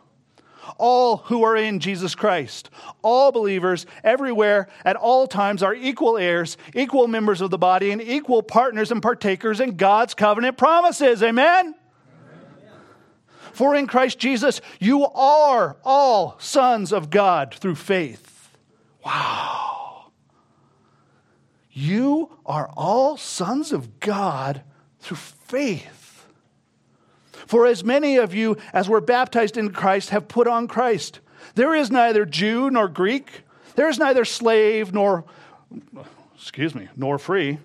All 0.78 1.18
who 1.18 1.42
are 1.42 1.56
in 1.56 1.80
Jesus 1.80 2.14
Christ, 2.14 2.70
all 3.02 3.32
believers 3.32 3.86
everywhere 4.04 4.68
at 4.84 4.96
all 4.96 5.26
times 5.26 5.62
are 5.62 5.74
equal 5.74 6.16
heirs, 6.16 6.56
equal 6.74 7.08
members 7.08 7.40
of 7.40 7.50
the 7.50 7.58
body, 7.58 7.90
and 7.90 8.00
equal 8.00 8.42
partners 8.42 8.90
and 8.90 9.02
partakers 9.02 9.60
in 9.60 9.76
God's 9.76 10.14
covenant 10.14 10.56
promises. 10.56 11.22
Amen? 11.22 11.74
For 13.52 13.74
in 13.74 13.86
Christ 13.86 14.18
Jesus, 14.18 14.60
you 14.80 15.06
are 15.06 15.76
all 15.84 16.36
sons 16.38 16.92
of 16.92 17.10
God 17.10 17.54
through 17.54 17.74
faith. 17.74 18.56
Wow. 19.04 20.12
You 21.70 22.30
are 22.46 22.70
all 22.76 23.16
sons 23.16 23.72
of 23.72 24.00
God 24.00 24.62
through 25.00 25.16
faith. 25.16 26.11
For 27.46 27.66
as 27.66 27.84
many 27.84 28.16
of 28.16 28.34
you 28.34 28.56
as 28.72 28.88
were 28.88 29.00
baptized 29.00 29.56
in 29.56 29.72
Christ 29.72 30.10
have 30.10 30.28
put 30.28 30.46
on 30.46 30.68
Christ. 30.68 31.20
There 31.54 31.74
is 31.74 31.90
neither 31.90 32.24
Jew 32.24 32.70
nor 32.70 32.88
Greek, 32.88 33.42
there 33.74 33.88
is 33.88 33.98
neither 33.98 34.24
slave 34.24 34.92
nor, 34.92 35.24
excuse 36.34 36.74
me, 36.74 36.88
nor 36.96 37.18
free. 37.18 37.58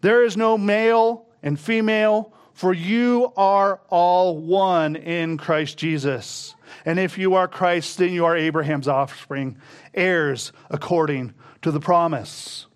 There 0.00 0.24
is 0.24 0.36
no 0.36 0.58
male 0.58 1.26
and 1.42 1.58
female, 1.58 2.32
for 2.54 2.72
you 2.72 3.32
are 3.36 3.80
all 3.88 4.38
one 4.38 4.96
in 4.96 5.36
Christ 5.36 5.78
Jesus. 5.78 6.54
And 6.84 6.98
if 6.98 7.18
you 7.18 7.34
are 7.34 7.46
Christ, 7.46 7.98
then 7.98 8.12
you 8.12 8.24
are 8.24 8.36
Abraham's 8.36 8.88
offspring, 8.88 9.58
heirs 9.94 10.52
according 10.70 11.34
to 11.62 11.70
the 11.70 11.80
promise. 11.80 12.66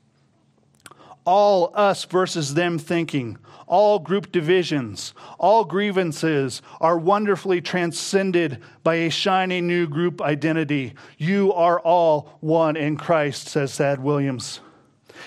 All 1.24 1.72
us 1.74 2.04
versus 2.04 2.54
them 2.54 2.78
thinking, 2.78 3.38
all 3.66 3.98
group 3.98 4.30
divisions, 4.30 5.12
all 5.38 5.64
grievances 5.64 6.62
are 6.80 6.98
wonderfully 6.98 7.60
transcended 7.60 8.62
by 8.82 8.94
a 8.94 9.10
shining 9.10 9.66
new 9.66 9.88
group 9.88 10.22
identity. 10.22 10.94
You 11.18 11.52
are 11.52 11.80
all 11.80 12.38
one 12.40 12.76
in 12.76 12.96
Christ, 12.96 13.48
says 13.48 13.76
Thad 13.76 14.00
Williams. 14.00 14.60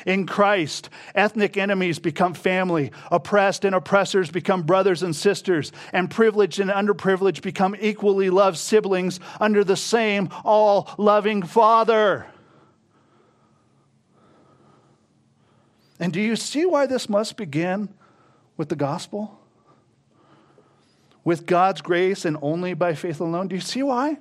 In 0.05 0.25
Christ, 0.25 0.89
ethnic 1.15 1.57
enemies 1.57 1.99
become 1.99 2.33
family, 2.33 2.91
oppressed 3.11 3.65
and 3.65 3.75
oppressors 3.75 4.31
become 4.31 4.63
brothers 4.63 5.03
and 5.03 5.15
sisters, 5.15 5.71
and 5.91 6.09
privileged 6.09 6.59
and 6.59 6.69
underprivileged 6.69 7.41
become 7.41 7.75
equally 7.79 8.29
loved 8.29 8.57
siblings 8.57 9.19
under 9.39 9.63
the 9.63 9.75
same 9.75 10.29
all 10.45 10.89
loving 10.97 11.43
Father. 11.43 12.27
And 15.99 16.13
do 16.13 16.21
you 16.21 16.37
see 16.37 16.65
why 16.65 16.85
this 16.85 17.09
must 17.09 17.35
begin 17.35 17.89
with 18.59 18.67
the 18.67 18.75
gospel? 18.75 19.39
With 21.23 21.45
God's 21.45 21.81
grace 21.81 22.25
and 22.25 22.37
only 22.41 22.73
by 22.73 22.93
faith 22.93 23.21
alone? 23.21 23.47
Do 23.47 23.55
you 23.55 23.61
see 23.61 23.81
why? 23.81 24.15
Do 24.15 24.19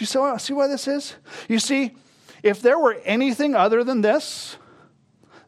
you 0.00 0.06
see 0.06 0.52
why, 0.52 0.66
this 0.66 0.88
is? 0.88 1.14
You 1.48 1.60
see, 1.60 1.94
if 2.42 2.60
there 2.60 2.80
were 2.80 2.94
anything 3.04 3.54
other 3.54 3.84
than 3.84 4.00
this, 4.00 4.56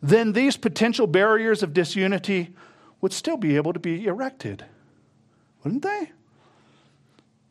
then 0.00 0.32
these 0.34 0.56
potential 0.56 1.08
barriers 1.08 1.64
of 1.64 1.74
disunity 1.74 2.54
would 3.00 3.12
still 3.12 3.36
be 3.36 3.56
able 3.56 3.72
to 3.72 3.80
be 3.80 4.06
erected, 4.06 4.64
wouldn't 5.64 5.82
they? 5.82 6.12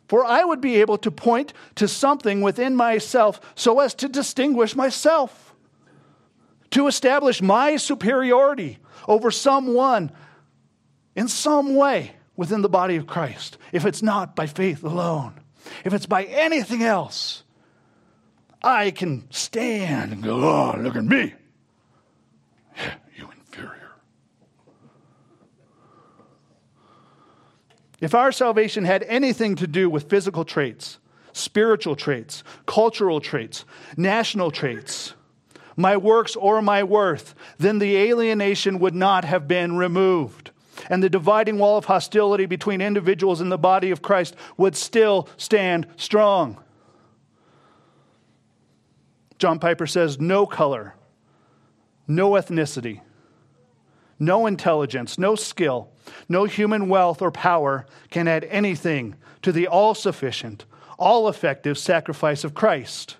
For 0.08 0.24
I 0.24 0.46
would 0.46 0.62
be 0.62 0.78
able 0.78 0.98
to 1.00 1.12
point 1.12 1.52
to 1.76 1.88
something 1.89 2.39
within 2.39 2.78
myself 2.78 3.41
so 3.56 3.82
as 3.82 3.94
to 3.96 4.08
distinguish 4.08 4.74
myself 4.74 5.54
to 6.72 6.88
establish 6.88 7.41
my 7.41 7.76
superiority 7.76 8.80
over 9.08 9.32
someone 9.32 10.12
in 11.15 11.28
some 11.28 11.75
way 11.75 12.13
within 12.36 12.62
the 12.62 12.69
body 12.69 12.95
of 12.95 13.08
Christ, 13.08 13.58
if 13.71 13.86
it's 13.86 14.04
not 14.04 14.36
by 14.36 14.47
faith 14.47 14.84
alone, 14.84 15.34
if 15.84 15.93
it's 15.93 16.06
by 16.06 16.23
anything 16.25 16.84
else, 16.84 17.43
I 18.62 18.91
can 18.91 19.28
stand 19.32 20.12
and 20.12 20.23
go, 20.23 20.36
oh, 20.36 20.78
look 20.80 20.95
at 20.95 21.06
me. 21.06 21.34
you 23.15 23.30
inferior. 23.32 23.91
If 28.01 28.13
our 28.13 28.32
salvation 28.32 28.84
had 28.84 29.04
anything 29.04 29.56
to 29.58 29.67
do 29.67 29.89
with 29.89 30.10
physical 30.10 30.43
traits, 30.43 30.99
spiritual 31.32 31.95
traits, 31.95 32.43
cultural 32.65 33.21
traits, 33.21 33.65
national 33.97 34.51
traits, 34.51 35.13
my 35.78 35.97
works 35.97 36.36
or 36.36 36.62
my 36.62 36.84
worth, 36.84 37.36
then 37.58 37.80
the 37.80 37.97
alienation 37.97 38.80
would 38.80 38.95
not 38.95 39.25
have 39.25 39.47
been 39.47 39.78
removed. 39.78 40.51
And 40.89 41.02
the 41.02 41.10
dividing 41.10 41.58
wall 41.58 41.78
of 41.78 41.86
hostility 41.86 42.45
between 42.45 42.82
individuals 42.82 43.41
in 43.41 43.50
the 43.50 43.58
body 43.58 43.91
of 43.91 44.02
Christ 44.02 44.36
would 44.58 44.76
still 44.76 45.28
stand 45.38 45.88
strong. 45.98 46.58
John 49.38 49.60
Piper 49.60 49.88
says 49.88 50.19
no 50.19 50.45
color, 50.45 50.95
no 52.08 52.32
ethnicity, 52.32 53.02
no 54.17 54.45
intelligence, 54.45 55.17
no 55.17 55.36
skill, 55.36 55.89
no 56.30 56.45
human 56.45 56.88
wealth 56.88 57.21
or 57.21 57.32
power 57.32 57.86
can 58.10 58.28
add 58.28 58.45
anything 58.45 59.15
to 59.41 59.52
the 59.52 59.67
all 59.67 59.93
sufficient, 59.93 60.65
all 60.98 61.28
effective 61.28 61.78
sacrifice 61.78 62.43
of 62.43 62.54
Christ. 62.54 63.17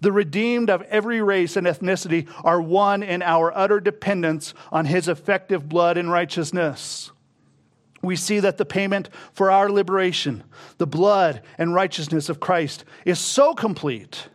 The 0.00 0.12
redeemed 0.12 0.70
of 0.70 0.82
every 0.82 1.22
race 1.22 1.56
and 1.56 1.66
ethnicity 1.66 2.28
are 2.44 2.60
one 2.60 3.02
in 3.02 3.22
our 3.22 3.56
utter 3.56 3.80
dependence 3.80 4.54
on 4.70 4.86
his 4.86 5.08
effective 5.08 5.68
blood 5.68 5.96
and 5.96 6.10
righteousness. 6.10 7.10
We 8.02 8.16
see 8.16 8.40
that 8.40 8.58
the 8.58 8.64
payment 8.64 9.08
for 9.32 9.50
our 9.50 9.70
liberation, 9.70 10.44
the 10.78 10.86
blood 10.86 11.42
and 11.58 11.74
righteousness 11.74 12.28
of 12.28 12.40
Christ, 12.40 12.84
is 13.04 13.18
so 13.18 13.54
complete 13.54 14.28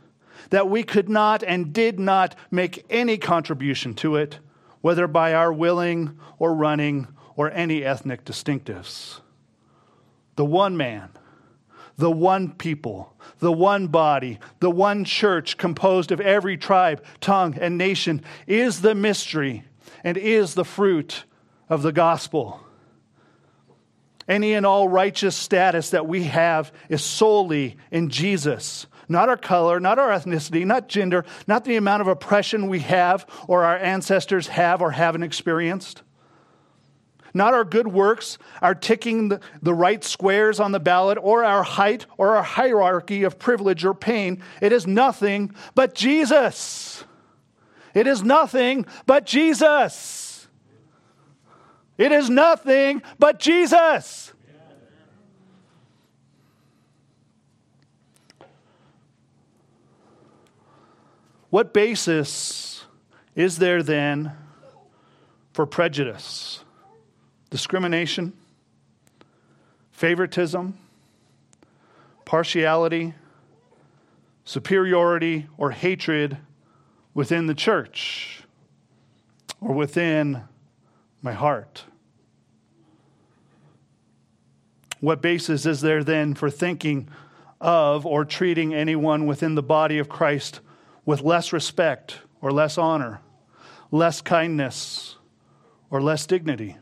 that 0.49 0.69
we 0.69 0.83
could 0.83 1.09
not 1.09 1.43
and 1.43 1.71
did 1.73 1.99
not 1.99 2.35
make 2.49 2.85
any 2.89 3.17
contribution 3.17 3.93
to 3.95 4.17
it, 4.17 4.39
whether 4.81 5.07
by 5.07 5.33
our 5.33 5.53
willing 5.53 6.19
or 6.37 6.53
running 6.53 7.07
or 7.35 7.49
any 7.51 7.83
ethnic 7.83 8.25
distinctives. 8.25 9.21
The 10.35 10.45
one 10.45 10.75
man, 10.75 11.09
the 11.97 12.11
one 12.11 12.51
people, 12.51 13.10
the 13.39 13.51
one 13.51 13.87
body, 13.87 14.39
the 14.59 14.71
one 14.71 15.03
church 15.03 15.57
composed 15.57 16.11
of 16.11 16.21
every 16.21 16.57
tribe, 16.57 17.03
tongue, 17.19 17.57
and 17.59 17.77
nation 17.77 18.21
is 18.47 18.81
the 18.81 18.95
mystery 18.95 19.63
and 20.03 20.17
is 20.17 20.53
the 20.53 20.65
fruit 20.65 21.25
of 21.69 21.81
the 21.81 21.91
gospel. 21.91 22.59
Any 24.27 24.53
and 24.53 24.65
all 24.65 24.87
righteous 24.87 25.35
status 25.35 25.89
that 25.89 26.07
we 26.07 26.23
have 26.25 26.71
is 26.89 27.03
solely 27.03 27.77
in 27.91 28.09
Jesus. 28.09 28.87
Not 29.09 29.29
our 29.29 29.37
color, 29.37 29.79
not 29.79 29.99
our 29.99 30.09
ethnicity, 30.09 30.65
not 30.65 30.87
gender, 30.87 31.25
not 31.47 31.65
the 31.65 31.75
amount 31.75 32.01
of 32.01 32.07
oppression 32.07 32.69
we 32.69 32.79
have 32.79 33.25
or 33.47 33.65
our 33.65 33.77
ancestors 33.77 34.47
have 34.47 34.81
or 34.81 34.91
haven't 34.91 35.23
experienced. 35.23 36.03
Not 37.33 37.53
our 37.53 37.63
good 37.63 37.87
works, 37.87 38.37
our 38.61 38.75
ticking 38.75 39.29
the, 39.29 39.39
the 39.61 39.73
right 39.73 40.03
squares 40.03 40.59
on 40.59 40.71
the 40.71 40.79
ballot, 40.79 41.17
or 41.21 41.43
our 41.43 41.63
height 41.63 42.05
or 42.17 42.35
our 42.35 42.43
hierarchy 42.43 43.23
of 43.23 43.39
privilege 43.39 43.85
or 43.85 43.93
pain. 43.93 44.41
It 44.61 44.73
is 44.73 44.85
nothing 44.85 45.53
but 45.75 45.95
Jesus. 45.95 47.03
It 47.93 48.07
is 48.07 48.23
nothing 48.23 48.85
but 49.05 49.25
Jesus. 49.25 50.47
It 51.97 52.11
is 52.11 52.29
nothing 52.29 53.03
but 53.19 53.39
Jesus. 53.39 54.33
What 61.51 61.73
basis 61.73 62.85
is 63.35 63.57
there 63.57 63.83
then 63.83 64.31
for 65.53 65.65
prejudice? 65.65 66.60
Discrimination? 67.51 68.33
Favoritism? 69.91 70.79
Partiality? 72.25 73.13
Superiority 74.45 75.47
or 75.57 75.71
hatred 75.71 76.37
within 77.13 77.45
the 77.45 77.53
church 77.53 78.43
or 79.59 79.75
within 79.75 80.41
my 81.21 81.33
heart? 81.33 81.83
What 85.01 85.21
basis 85.21 85.65
is 85.65 85.81
there 85.81 86.03
then 86.03 86.35
for 86.35 86.49
thinking 86.49 87.09
of 87.59 88.05
or 88.05 88.23
treating 88.23 88.73
anyone 88.73 89.25
within 89.25 89.55
the 89.55 89.63
body 89.63 89.97
of 89.97 90.07
Christ 90.07 90.61
with 91.05 91.21
less 91.21 91.51
respect 91.51 92.19
or 92.39 92.51
less 92.51 92.77
honor, 92.77 93.19
less 93.91 94.21
kindness 94.21 95.17
or 95.89 96.01
less 96.01 96.25
dignity? 96.25 96.77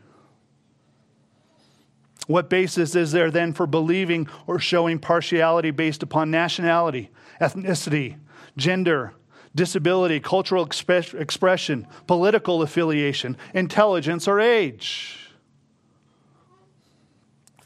What 2.30 2.48
basis 2.48 2.94
is 2.94 3.10
there 3.10 3.28
then 3.28 3.52
for 3.52 3.66
believing 3.66 4.28
or 4.46 4.60
showing 4.60 5.00
partiality 5.00 5.72
based 5.72 6.04
upon 6.04 6.30
nationality, 6.30 7.10
ethnicity, 7.40 8.18
gender, 8.56 9.14
disability, 9.52 10.20
cultural 10.20 10.64
express, 10.64 11.12
expression, 11.12 11.88
political 12.06 12.62
affiliation, 12.62 13.36
intelligence, 13.52 14.28
or 14.28 14.38
age? 14.38 15.32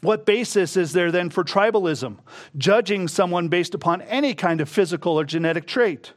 What 0.01 0.25
basis 0.25 0.75
is 0.75 0.93
there 0.93 1.11
then 1.11 1.29
for 1.29 1.43
tribalism, 1.43 2.17
judging 2.57 3.07
someone 3.07 3.49
based 3.49 3.75
upon 3.75 4.01
any 4.01 4.33
kind 4.33 4.61
of 4.61 4.67
physical 4.67 5.19
or 5.19 5.25
genetic 5.25 5.67
trait, 5.67 6.13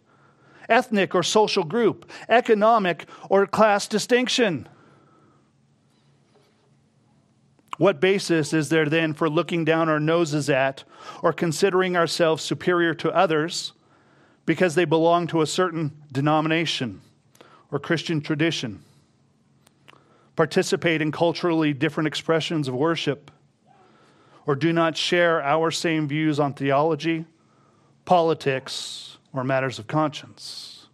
ethnic 0.70 1.14
or 1.14 1.22
social 1.22 1.64
group, 1.64 2.10
economic 2.30 3.04
or 3.28 3.46
class 3.46 3.86
distinction? 3.86 4.66
What 7.78 8.00
basis 8.00 8.52
is 8.52 8.68
there 8.68 8.86
then 8.86 9.14
for 9.14 9.30
looking 9.30 9.64
down 9.64 9.88
our 9.88 10.00
noses 10.00 10.50
at 10.50 10.82
or 11.22 11.32
considering 11.32 11.96
ourselves 11.96 12.42
superior 12.42 12.92
to 12.94 13.10
others 13.12 13.72
because 14.44 14.74
they 14.74 14.84
belong 14.84 15.28
to 15.28 15.42
a 15.42 15.46
certain 15.46 15.92
denomination 16.10 17.00
or 17.70 17.78
Christian 17.78 18.20
tradition, 18.20 18.82
participate 20.34 21.00
in 21.00 21.12
culturally 21.12 21.72
different 21.72 22.08
expressions 22.08 22.66
of 22.66 22.74
worship, 22.74 23.30
or 24.46 24.56
do 24.56 24.72
not 24.72 24.96
share 24.96 25.42
our 25.42 25.70
same 25.70 26.08
views 26.08 26.40
on 26.40 26.54
theology, 26.54 27.26
politics, 28.06 29.18
or 29.32 29.44
matters 29.44 29.78
of 29.78 29.86
conscience. 29.86 30.86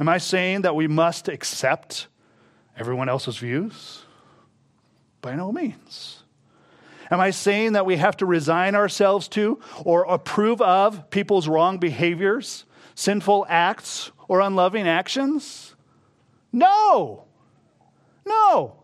Am 0.00 0.08
I 0.08 0.18
saying 0.18 0.62
that 0.62 0.74
we 0.74 0.88
must 0.88 1.28
accept 1.28 2.08
everyone 2.78 3.08
else's 3.08 3.36
views? 3.36 4.02
By 5.20 5.34
no 5.34 5.52
means. 5.52 6.22
Am 7.10 7.20
I 7.20 7.30
saying 7.30 7.72
that 7.72 7.86
we 7.86 7.96
have 7.96 8.16
to 8.18 8.26
resign 8.26 8.74
ourselves 8.74 9.28
to 9.28 9.60
or 9.84 10.04
approve 10.04 10.60
of 10.60 11.10
people's 11.10 11.48
wrong 11.48 11.78
behaviors, 11.78 12.64
sinful 12.94 13.46
acts, 13.48 14.10
or 14.28 14.40
unloving 14.40 14.86
actions? 14.86 15.74
No. 16.52 17.24
No. 18.26 18.76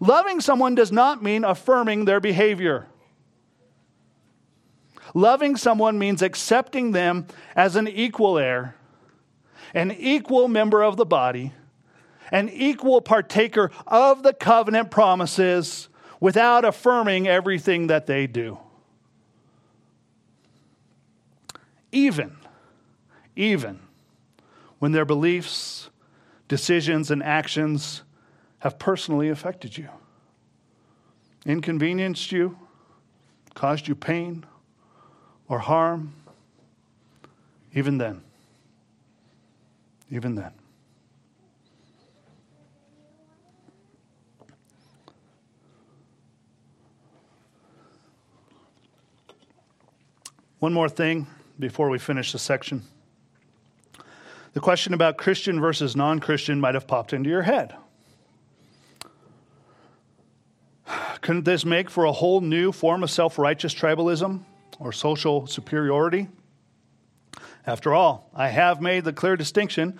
Loving 0.00 0.40
someone 0.40 0.74
does 0.74 0.92
not 0.92 1.22
mean 1.22 1.44
affirming 1.44 2.04
their 2.04 2.20
behavior. 2.20 2.86
Loving 5.14 5.56
someone 5.56 5.98
means 5.98 6.22
accepting 6.22 6.92
them 6.92 7.26
as 7.54 7.76
an 7.76 7.88
equal 7.88 8.38
heir, 8.38 8.76
an 9.74 9.90
equal 9.92 10.48
member 10.48 10.82
of 10.82 10.96
the 10.96 11.04
body, 11.04 11.52
an 12.30 12.48
equal 12.48 13.00
partaker 13.00 13.70
of 13.86 14.22
the 14.22 14.32
covenant 14.32 14.90
promises 14.90 15.88
without 16.20 16.64
affirming 16.64 17.26
everything 17.26 17.88
that 17.88 18.06
they 18.06 18.26
do. 18.26 18.58
Even, 21.90 22.36
even 23.36 23.80
when 24.78 24.92
their 24.92 25.04
beliefs, 25.04 25.90
decisions, 26.48 27.10
and 27.10 27.22
actions 27.22 28.02
have 28.60 28.78
personally 28.78 29.28
affected 29.28 29.76
you, 29.76 29.88
inconvenienced 31.44 32.32
you, 32.32 32.56
caused 33.54 33.88
you 33.88 33.94
pain 33.94 34.44
or 35.48 35.58
harm, 35.58 36.14
even 37.74 37.98
then. 37.98 38.22
Even 40.10 40.34
then. 40.34 40.52
One 50.62 50.72
more 50.72 50.88
thing 50.88 51.26
before 51.58 51.90
we 51.90 51.98
finish 51.98 52.30
the 52.30 52.38
section. 52.38 52.84
The 54.52 54.60
question 54.60 54.94
about 54.94 55.16
Christian 55.16 55.60
versus 55.60 55.96
non 55.96 56.20
Christian 56.20 56.60
might 56.60 56.74
have 56.74 56.86
popped 56.86 57.12
into 57.12 57.28
your 57.28 57.42
head. 57.42 57.74
Couldn't 61.20 61.46
this 61.46 61.64
make 61.64 61.90
for 61.90 62.04
a 62.04 62.12
whole 62.12 62.40
new 62.40 62.70
form 62.70 63.02
of 63.02 63.10
self 63.10 63.40
righteous 63.40 63.74
tribalism 63.74 64.44
or 64.78 64.92
social 64.92 65.48
superiority? 65.48 66.28
After 67.66 67.92
all, 67.92 68.30
I 68.32 68.46
have 68.46 68.80
made 68.80 69.02
the 69.02 69.12
clear 69.12 69.36
distinction 69.36 69.98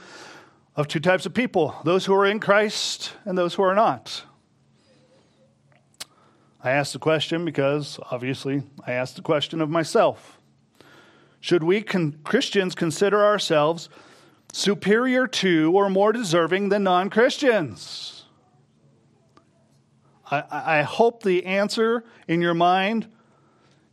of 0.76 0.86
two 0.86 1.00
types 1.00 1.26
of 1.26 1.34
people 1.34 1.74
those 1.82 2.06
who 2.06 2.14
are 2.14 2.26
in 2.26 2.38
Christ 2.38 3.14
and 3.24 3.36
those 3.36 3.54
who 3.54 3.64
are 3.64 3.74
not. 3.74 4.22
I 6.62 6.70
ask 6.70 6.92
the 6.92 7.00
question 7.00 7.44
because, 7.44 7.98
obviously, 8.12 8.62
I 8.86 8.92
ask 8.92 9.16
the 9.16 9.22
question 9.22 9.60
of 9.60 9.68
myself. 9.68 10.38
Should 11.42 11.64
we 11.64 11.82
con- 11.82 12.20
Christians 12.22 12.76
consider 12.76 13.22
ourselves 13.22 13.88
superior 14.52 15.26
to 15.26 15.72
or 15.74 15.90
more 15.90 16.12
deserving 16.12 16.68
than 16.68 16.84
non 16.84 17.10
Christians? 17.10 18.26
I, 20.30 20.44
I 20.50 20.82
hope 20.82 21.24
the 21.24 21.44
answer 21.44 22.04
in 22.28 22.40
your 22.40 22.54
mind 22.54 23.08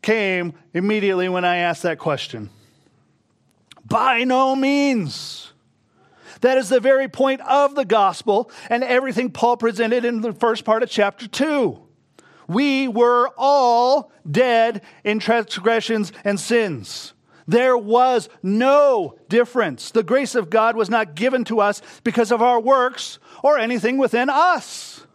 came 0.03 0.53
immediately 0.75 1.27
when 1.27 1.43
I 1.43 1.57
asked 1.57 1.81
that 1.81 1.97
question. 1.97 2.51
By 3.83 4.25
no 4.25 4.56
means. 4.56 5.52
That 6.41 6.60
is 6.60 6.69
the 6.69 6.79
very 6.79 7.08
point 7.08 7.41
of 7.41 7.73
the 7.73 7.83
gospel 7.83 8.52
and 8.69 8.83
everything 8.83 9.31
Paul 9.31 9.58
presented 9.58 10.06
in 10.06 10.21
the 10.21 10.33
first 10.33 10.65
part 10.65 10.83
of 10.83 10.89
chapter 10.89 11.27
2. 11.27 11.81
We 12.47 12.87
were 12.87 13.31
all 13.37 14.12
dead 14.29 14.83
in 15.04 15.17
transgressions 15.17 16.13
and 16.23 16.39
sins. 16.39 17.13
There 17.50 17.75
was 17.75 18.29
no 18.43 19.15
difference. 19.27 19.89
The 19.89 20.04
grace 20.04 20.35
of 20.35 20.52
God 20.52 20.75
was 20.75 20.87
not 20.87 21.15
given 21.15 21.43
to 21.45 21.62
us 21.62 21.81
because 22.04 22.31
of 22.31 22.43
our 22.43 22.60
works 22.60 23.17
or 23.43 23.58
anything 23.58 23.97
within 23.97 24.29
us. 24.29 25.08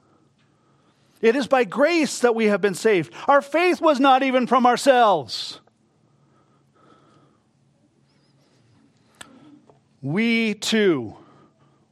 It 1.20 1.36
is 1.36 1.46
by 1.46 1.62
grace 1.62 2.18
that 2.18 2.34
we 2.34 2.46
have 2.46 2.60
been 2.60 2.74
saved. 2.74 3.14
Our 3.28 3.40
faith 3.40 3.80
was 3.80 4.00
not 4.00 4.24
even 4.24 4.48
from 4.48 4.66
ourselves. 4.66 5.60
We 10.02 10.54
too 10.54 11.16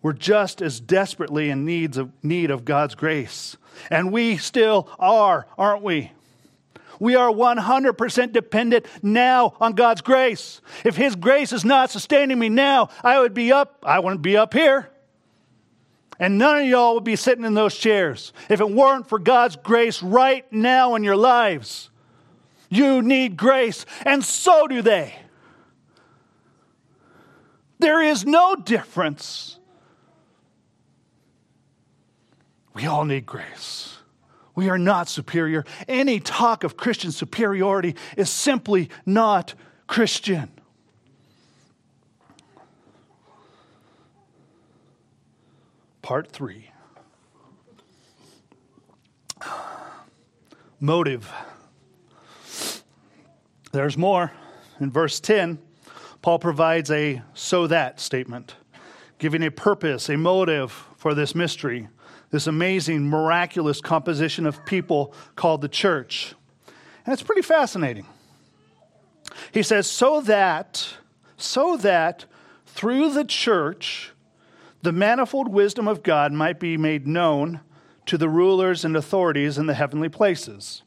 were 0.02 0.12
just 0.12 0.60
as 0.60 0.80
desperately 0.80 1.50
in 1.50 1.64
needs 1.64 1.96
of, 1.96 2.10
need 2.24 2.50
of 2.50 2.64
God's 2.64 2.96
grace. 2.96 3.56
And 3.90 4.10
we 4.10 4.38
still 4.38 4.88
are, 4.98 5.46
aren't 5.56 5.84
we? 5.84 6.10
We 7.02 7.16
are 7.16 7.32
100% 7.32 8.32
dependent 8.32 8.86
now 9.02 9.56
on 9.60 9.72
God's 9.72 10.02
grace. 10.02 10.60
If 10.84 10.94
His 10.94 11.16
grace 11.16 11.52
is 11.52 11.64
not 11.64 11.90
sustaining 11.90 12.38
me 12.38 12.48
now, 12.48 12.90
I 13.02 13.18
would 13.18 13.34
be 13.34 13.50
up, 13.50 13.82
I 13.84 13.98
wouldn't 13.98 14.22
be 14.22 14.36
up 14.36 14.54
here. 14.54 14.88
And 16.20 16.38
none 16.38 16.58
of 16.58 16.66
y'all 16.68 16.94
would 16.94 17.02
be 17.02 17.16
sitting 17.16 17.44
in 17.44 17.54
those 17.54 17.76
chairs 17.76 18.32
if 18.48 18.60
it 18.60 18.70
weren't 18.70 19.08
for 19.08 19.18
God's 19.18 19.56
grace 19.56 20.00
right 20.00 20.44
now 20.52 20.94
in 20.94 21.02
your 21.02 21.16
lives. 21.16 21.90
You 22.68 23.02
need 23.02 23.36
grace, 23.36 23.84
and 24.06 24.24
so 24.24 24.68
do 24.68 24.80
they. 24.80 25.12
There 27.80 28.00
is 28.00 28.24
no 28.24 28.54
difference. 28.54 29.58
We 32.74 32.86
all 32.86 33.04
need 33.04 33.26
grace. 33.26 33.98
We 34.54 34.68
are 34.68 34.78
not 34.78 35.08
superior. 35.08 35.64
Any 35.88 36.20
talk 36.20 36.64
of 36.64 36.76
Christian 36.76 37.10
superiority 37.12 37.96
is 38.16 38.30
simply 38.30 38.90
not 39.06 39.54
Christian. 39.86 40.50
Part 46.02 46.32
three 46.32 46.72
motive. 50.82 51.32
There's 53.70 53.96
more. 53.96 54.32
In 54.80 54.90
verse 54.90 55.20
10, 55.20 55.58
Paul 56.20 56.40
provides 56.40 56.90
a 56.90 57.22
so 57.34 57.68
that 57.68 58.00
statement, 58.00 58.56
giving 59.18 59.44
a 59.44 59.50
purpose, 59.50 60.10
a 60.10 60.16
motive 60.16 60.72
for 60.96 61.14
this 61.14 61.34
mystery, 61.34 61.88
this 62.32 62.48
amazing, 62.48 63.08
miraculous 63.08 63.80
composition 63.80 64.46
of 64.46 64.64
people 64.66 65.14
called 65.36 65.60
the 65.60 65.68
church. 65.68 66.34
And 67.06 67.12
it's 67.12 67.22
pretty 67.22 67.42
fascinating. 67.42 68.06
He 69.52 69.62
says, 69.62 69.86
so 69.86 70.20
that, 70.22 70.94
so 71.36 71.76
that 71.76 72.24
through 72.66 73.12
the 73.12 73.24
church, 73.24 74.12
the 74.80 74.92
manifold 74.92 75.48
wisdom 75.48 75.86
of 75.86 76.02
God 76.02 76.32
might 76.32 76.58
be 76.58 76.76
made 76.76 77.06
known 77.06 77.60
to 78.06 78.18
the 78.18 78.28
rulers 78.28 78.84
and 78.84 78.96
authorities 78.96 79.58
in 79.58 79.66
the 79.66 79.74
heavenly 79.74 80.08
places. 80.08 80.82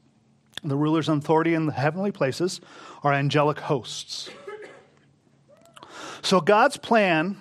The 0.63 0.75
rulers 0.75 1.07
and 1.07 1.21
authority 1.21 1.53
in 1.53 1.67
the 1.67 1.73
heavenly 1.73 2.11
places 2.11 2.59
are 3.03 3.13
angelic 3.13 3.59
hosts. 3.59 4.29
So, 6.23 6.41
God's 6.41 6.77
plan 6.77 7.37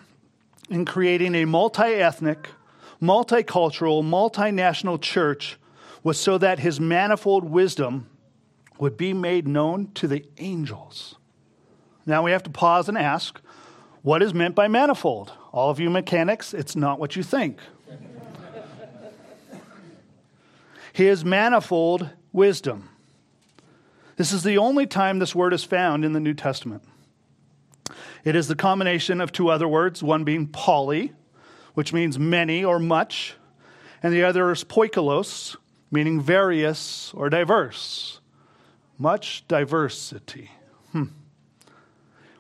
in 0.69 0.85
creating 0.85 1.35
a 1.35 1.47
multi 1.47 1.83
ethnic, 1.83 2.49
multicultural, 3.05 4.03
multinational 4.03 5.01
church 5.01 5.59
was 6.03 6.19
so 6.19 6.39
that 6.39 6.59
his 6.59 6.81
manifold 6.81 7.45
wisdom 7.45 8.09
would 8.79 8.97
be 8.97 9.13
made 9.13 9.47
known 9.47 9.91
to 9.95 10.09
the 10.09 10.25
angels. 10.39 11.17
Now 12.07 12.23
we 12.23 12.33
have 12.33 12.43
to 12.45 12.51
pause 12.51 12.89
and 12.89 12.99
ask 12.99 13.41
what 14.03 14.23
is 14.23 14.35
meant 14.35 14.55
by 14.55 14.69
manifold? 14.69 15.33
All 15.51 15.71
of 15.71 15.81
you 15.81 15.89
mechanics, 15.89 16.53
it's 16.53 16.77
not 16.77 17.01
what 17.01 17.17
you 17.17 17.23
think. 17.23 17.59
His 20.93 21.25
manifold 21.25 22.11
wisdom. 22.31 22.91
This 24.17 24.33
is 24.33 24.43
the 24.43 24.59
only 24.59 24.87
time 24.87 25.19
this 25.19 25.35
word 25.35 25.55
is 25.55 25.65
found 25.65 26.05
in 26.05 26.13
the 26.13 26.21
New 26.21 26.35
Testament. 26.35 26.83
It 28.25 28.37
is 28.37 28.47
the 28.47 28.55
combination 28.55 29.21
of 29.21 29.33
two 29.33 29.49
other 29.49 29.67
words, 29.67 30.03
one 30.03 30.23
being 30.23 30.47
poly, 30.49 31.13
which 31.75 31.93
means 31.93 32.19
many 32.19 32.65
or 32.65 32.79
much, 32.79 33.35
and 34.03 34.13
the 34.13 34.25
other 34.25 34.51
is 34.51 34.65
poikilos, 34.65 35.57
meaning 35.91 36.21
various 36.21 37.13
or 37.15 37.29
diverse. 37.29 38.21
Much 38.99 39.47
diversity. 39.49 40.51
Hmm. 40.93 41.05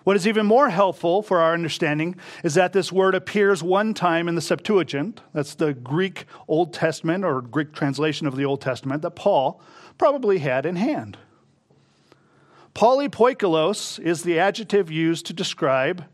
What 0.04 0.16
is 0.16 0.28
even 0.28 0.44
more 0.44 0.68
helpful 0.68 1.22
for 1.22 1.40
our 1.40 1.54
understanding 1.54 2.16
is 2.44 2.54
that 2.54 2.74
this 2.74 2.92
word 2.92 3.14
appears 3.14 3.62
one 3.62 3.94
time 3.94 4.28
in 4.28 4.34
the 4.34 4.42
Septuagint. 4.42 5.22
That's 5.32 5.54
the 5.54 5.72
Greek 5.72 6.26
Old 6.46 6.74
Testament 6.74 7.24
or 7.24 7.40
Greek 7.40 7.72
translation 7.72 8.26
of 8.26 8.36
the 8.36 8.44
Old 8.44 8.60
Testament 8.60 9.02
that 9.02 9.12
Paul 9.12 9.60
probably 9.96 10.38
had 10.38 10.66
in 10.66 10.76
hand. 10.76 11.16
Polypoikilos 12.74 13.98
is 13.98 14.24
the 14.24 14.38
adjective 14.38 14.90
used 14.90 15.26
to 15.26 15.32
describe 15.32 16.04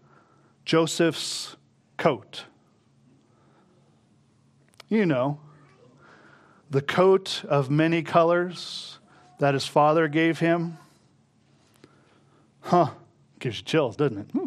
Joseph's 0.64 1.56
coat. 1.96 2.44
You 4.90 5.06
know, 5.06 5.38
the 6.68 6.82
coat 6.82 7.44
of 7.48 7.70
many 7.70 8.02
colors 8.02 8.98
that 9.38 9.54
his 9.54 9.66
father 9.66 10.08
gave 10.08 10.40
him. 10.40 10.78
Huh. 12.60 12.90
Gives 13.38 13.58
you 13.58 13.64
chills, 13.64 13.96
doesn't 13.96 14.18
it? 14.18 14.30
Hmm. 14.32 14.46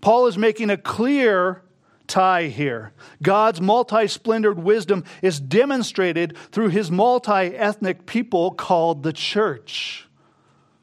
Paul 0.00 0.26
is 0.26 0.36
making 0.36 0.68
a 0.68 0.76
clear 0.76 1.62
tie 2.08 2.48
here. 2.48 2.92
God's 3.22 3.60
multi 3.60 4.08
splendored 4.08 4.58
wisdom 4.58 5.04
is 5.22 5.38
demonstrated 5.38 6.36
through 6.50 6.68
his 6.68 6.90
multi 6.90 7.30
ethnic 7.30 8.06
people 8.06 8.50
called 8.50 9.02
the 9.02 9.12
church. 9.12 10.06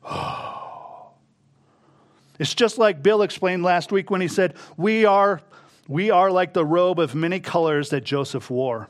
It's 2.40 2.54
just 2.54 2.78
like 2.78 3.02
Bill 3.02 3.24
explained 3.24 3.64
last 3.64 3.92
week 3.92 4.12
when 4.12 4.22
he 4.22 4.28
said, 4.28 4.54
We 4.78 5.06
are, 5.06 5.42
we 5.88 6.12
are 6.12 6.32
like 6.32 6.54
the 6.54 6.66
robe 6.66 7.00
of 7.00 7.16
many 7.16 7.40
colors 7.40 7.90
that 7.90 8.04
Joseph 8.04 8.50
wore. 8.50 8.90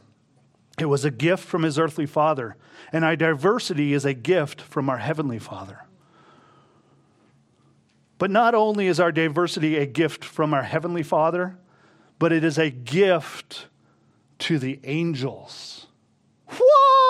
It 0.79 0.85
was 0.85 1.05
a 1.05 1.11
gift 1.11 1.43
from 1.43 1.63
his 1.63 1.79
earthly 1.79 2.05
father, 2.05 2.55
and 2.91 3.03
our 3.03 3.15
diversity 3.15 3.93
is 3.93 4.05
a 4.05 4.13
gift 4.13 4.61
from 4.61 4.89
our 4.89 4.97
heavenly 4.97 5.39
father. 5.39 5.87
But 8.17 8.31
not 8.31 8.55
only 8.55 8.87
is 8.87 8.99
our 8.99 9.11
diversity 9.11 9.77
a 9.77 9.85
gift 9.85 10.25
from 10.25 10.53
our 10.53 10.63
Heavenly 10.63 11.03
Father, 11.03 11.57
but 12.19 12.31
it 12.31 12.43
is 12.43 12.57
a 12.57 12.69
gift 12.69 13.67
to 14.39 14.57
the 14.57 14.79
angels. 14.83 15.87
What? 16.47 17.06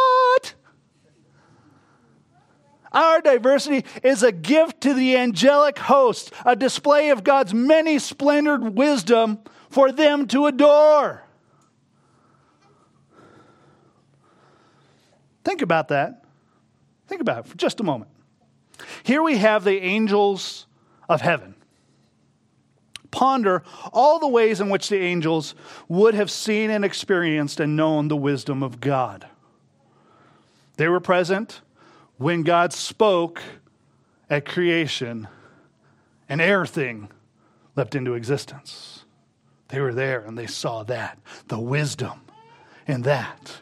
Our 2.91 3.21
diversity 3.21 3.85
is 4.03 4.23
a 4.23 4.31
gift 4.31 4.81
to 4.81 4.93
the 4.93 5.17
angelic 5.17 5.77
host, 5.77 6.31
a 6.45 6.55
display 6.55 7.09
of 7.09 7.23
God's 7.23 7.53
many 7.53 7.99
splendored 7.99 8.75
wisdom 8.75 9.39
for 9.69 9.91
them 9.91 10.27
to 10.27 10.45
adore. 10.45 11.23
Think 15.43 15.61
about 15.61 15.89
that. 15.89 16.23
Think 17.07 17.21
about 17.21 17.39
it 17.39 17.47
for 17.47 17.57
just 17.57 17.79
a 17.79 17.83
moment. 17.83 18.11
Here 19.03 19.23
we 19.23 19.37
have 19.37 19.63
the 19.63 19.81
angels 19.81 20.65
of 21.07 21.21
heaven. 21.21 21.55
Ponder 23.11 23.63
all 23.93 24.19
the 24.19 24.27
ways 24.27 24.59
in 24.59 24.69
which 24.69 24.89
the 24.89 24.99
angels 24.99 25.55
would 25.87 26.13
have 26.13 26.29
seen 26.29 26.69
and 26.69 26.83
experienced 26.83 27.59
and 27.59 27.75
known 27.75 28.09
the 28.09 28.17
wisdom 28.17 28.61
of 28.61 28.81
God. 28.81 29.25
They 30.75 30.87
were 30.87 30.99
present 30.99 31.61
when 32.17 32.43
God 32.43 32.73
spoke 32.73 33.41
at 34.29 34.45
creation 34.45 35.27
an 36.29 36.41
air 36.41 36.65
thing 36.65 37.09
leapt 37.75 37.95
into 37.95 38.13
existence. 38.13 39.05
They 39.69 39.79
were 39.79 39.93
there 39.93 40.21
and 40.21 40.37
they 40.37 40.47
saw 40.47 40.83
that, 40.83 41.19
the 41.47 41.59
wisdom 41.59 42.21
in 42.87 43.03
that. 43.03 43.61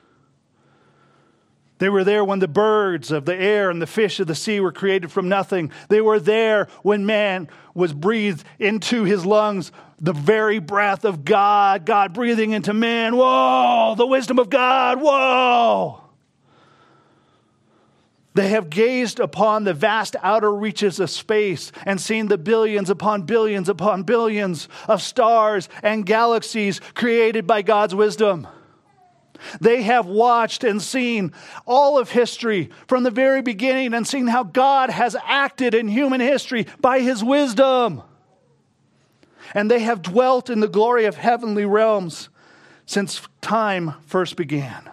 They 1.78 1.90
were 1.90 2.06
there 2.06 2.24
when 2.24 2.40
the 2.40 2.48
birds 2.48 3.12
of 3.12 3.26
the 3.26 3.36
air 3.36 3.70
and 3.70 3.82
the 3.82 3.88
fish 3.88 4.20
of 4.22 4.28
the 4.28 4.36
sea 4.36 4.62
were 4.62 4.72
created 4.72 5.12
from 5.12 5.28
nothing. 5.28 5.72
They 5.90 6.00
were 6.00 6.22
there 6.22 6.70
when 6.84 7.06
man 7.06 7.50
was 7.74 7.92
breathed 7.92 8.46
into 8.60 9.04
his 9.04 9.26
lungs 9.26 9.74
the 10.00 10.14
very 10.14 10.60
breath 10.60 11.04
of 11.04 11.26
God, 11.26 11.86
God 11.86 12.14
breathing 12.14 12.52
into 12.52 12.74
man. 12.74 13.16
Whoa, 13.16 13.96
the 13.98 14.08
wisdom 14.08 14.40
of 14.40 14.50
God. 14.50 15.02
Whoa. 15.02 16.05
They 18.36 18.50
have 18.50 18.70
gazed 18.70 19.22
upon 19.22 19.64
the 19.64 19.74
vast 19.74 20.18
outer 20.22 20.54
reaches 20.54 21.00
of 21.00 21.10
space 21.10 21.72
and 21.86 22.00
seen 22.00 22.28
the 22.28 22.38
billions 22.38 22.90
upon 22.90 23.22
billions 23.22 23.70
upon 23.70 24.04
billions 24.04 24.68
of 24.90 25.02
stars 25.02 25.70
and 25.82 26.06
galaxies 26.06 26.82
created 26.96 27.48
by 27.48 27.62
God's 27.62 27.96
wisdom. 27.96 28.46
They 29.62 29.84
have 29.84 30.06
watched 30.06 30.66
and 30.66 30.82
seen 30.82 31.32
all 31.66 31.98
of 31.98 32.12
history 32.12 32.72
from 32.88 33.04
the 33.04 33.12
very 33.12 33.42
beginning 33.42 33.94
and 33.94 34.06
seen 34.06 34.28
how 34.28 34.44
God 34.44 34.90
has 34.90 35.16
acted 35.26 35.74
in 35.74 35.88
human 35.88 36.20
history 36.20 36.68
by 36.82 37.00
his 37.00 37.24
wisdom. 37.24 38.02
And 39.54 39.72
they 39.72 39.80
have 39.80 40.02
dwelt 40.02 40.50
in 40.50 40.60
the 40.60 40.68
glory 40.68 41.06
of 41.06 41.16
heavenly 41.16 41.66
realms 41.66 42.28
since 42.86 43.22
time 43.40 43.94
first 44.06 44.36
began, 44.36 44.90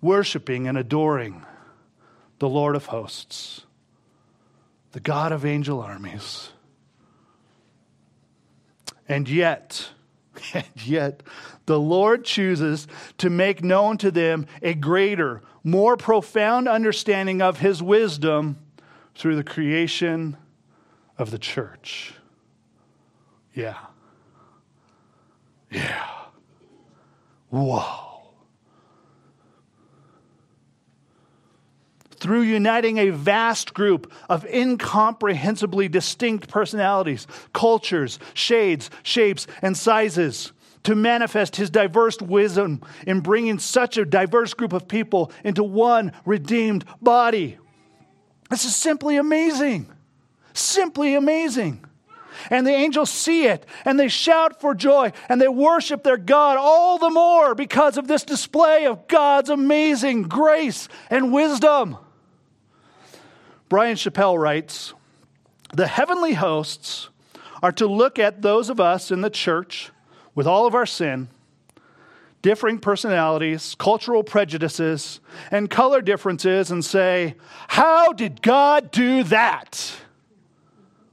worshiping 0.00 0.66
and 0.66 0.76
adoring 0.76 1.44
the 2.38 2.48
Lord 2.48 2.76
of 2.76 2.86
hosts, 2.86 3.62
the 4.92 5.00
God 5.00 5.32
of 5.32 5.44
angel 5.44 5.80
armies. 5.80 6.50
And 9.08 9.28
yet, 9.28 9.90
And 10.54 10.64
yet, 10.84 11.22
the 11.66 11.78
Lord 11.78 12.24
chooses 12.24 12.86
to 13.18 13.30
make 13.30 13.62
known 13.62 13.98
to 13.98 14.10
them 14.10 14.46
a 14.62 14.74
greater, 14.74 15.42
more 15.62 15.96
profound 15.96 16.68
understanding 16.68 17.42
of 17.42 17.58
his 17.58 17.82
wisdom 17.82 18.58
through 19.14 19.36
the 19.36 19.44
creation 19.44 20.36
of 21.16 21.30
the 21.30 21.38
church. 21.38 22.14
Yeah. 23.54 23.76
Yeah. 25.70 26.06
Whoa. 27.50 28.07
Through 32.28 32.42
uniting 32.42 32.98
a 32.98 33.08
vast 33.08 33.72
group 33.72 34.12
of 34.28 34.44
incomprehensibly 34.44 35.88
distinct 35.88 36.46
personalities, 36.46 37.26
cultures, 37.54 38.18
shades, 38.34 38.90
shapes, 39.02 39.46
and 39.62 39.74
sizes 39.74 40.52
to 40.82 40.94
manifest 40.94 41.56
his 41.56 41.70
diverse 41.70 42.20
wisdom 42.20 42.82
in 43.06 43.20
bringing 43.20 43.58
such 43.58 43.96
a 43.96 44.04
diverse 44.04 44.52
group 44.52 44.74
of 44.74 44.86
people 44.86 45.32
into 45.42 45.64
one 45.64 46.12
redeemed 46.26 46.84
body. 47.00 47.56
This 48.50 48.66
is 48.66 48.76
simply 48.76 49.16
amazing. 49.16 49.90
Simply 50.52 51.14
amazing. 51.14 51.82
And 52.50 52.66
the 52.66 52.72
angels 52.72 53.08
see 53.08 53.46
it 53.46 53.64
and 53.86 53.98
they 53.98 54.08
shout 54.08 54.60
for 54.60 54.74
joy 54.74 55.12
and 55.30 55.40
they 55.40 55.48
worship 55.48 56.02
their 56.02 56.18
God 56.18 56.58
all 56.58 56.98
the 56.98 57.08
more 57.08 57.54
because 57.54 57.96
of 57.96 58.06
this 58.06 58.24
display 58.24 58.84
of 58.84 59.08
God's 59.08 59.48
amazing 59.48 60.24
grace 60.24 60.88
and 61.08 61.32
wisdom. 61.32 61.96
Bryan 63.68 63.96
Chapell 63.96 64.38
writes 64.38 64.94
The 65.72 65.86
heavenly 65.86 66.34
hosts 66.34 67.08
are 67.62 67.72
to 67.72 67.86
look 67.86 68.18
at 68.18 68.42
those 68.42 68.70
of 68.70 68.80
us 68.80 69.10
in 69.10 69.20
the 69.20 69.30
church 69.30 69.90
with 70.34 70.46
all 70.46 70.66
of 70.66 70.74
our 70.74 70.86
sin, 70.86 71.28
differing 72.40 72.78
personalities, 72.78 73.74
cultural 73.74 74.22
prejudices, 74.22 75.20
and 75.50 75.68
color 75.68 76.00
differences 76.00 76.70
and 76.70 76.84
say, 76.84 77.34
How 77.68 78.12
did 78.12 78.40
God 78.42 78.90
do 78.90 79.24
that? 79.24 79.92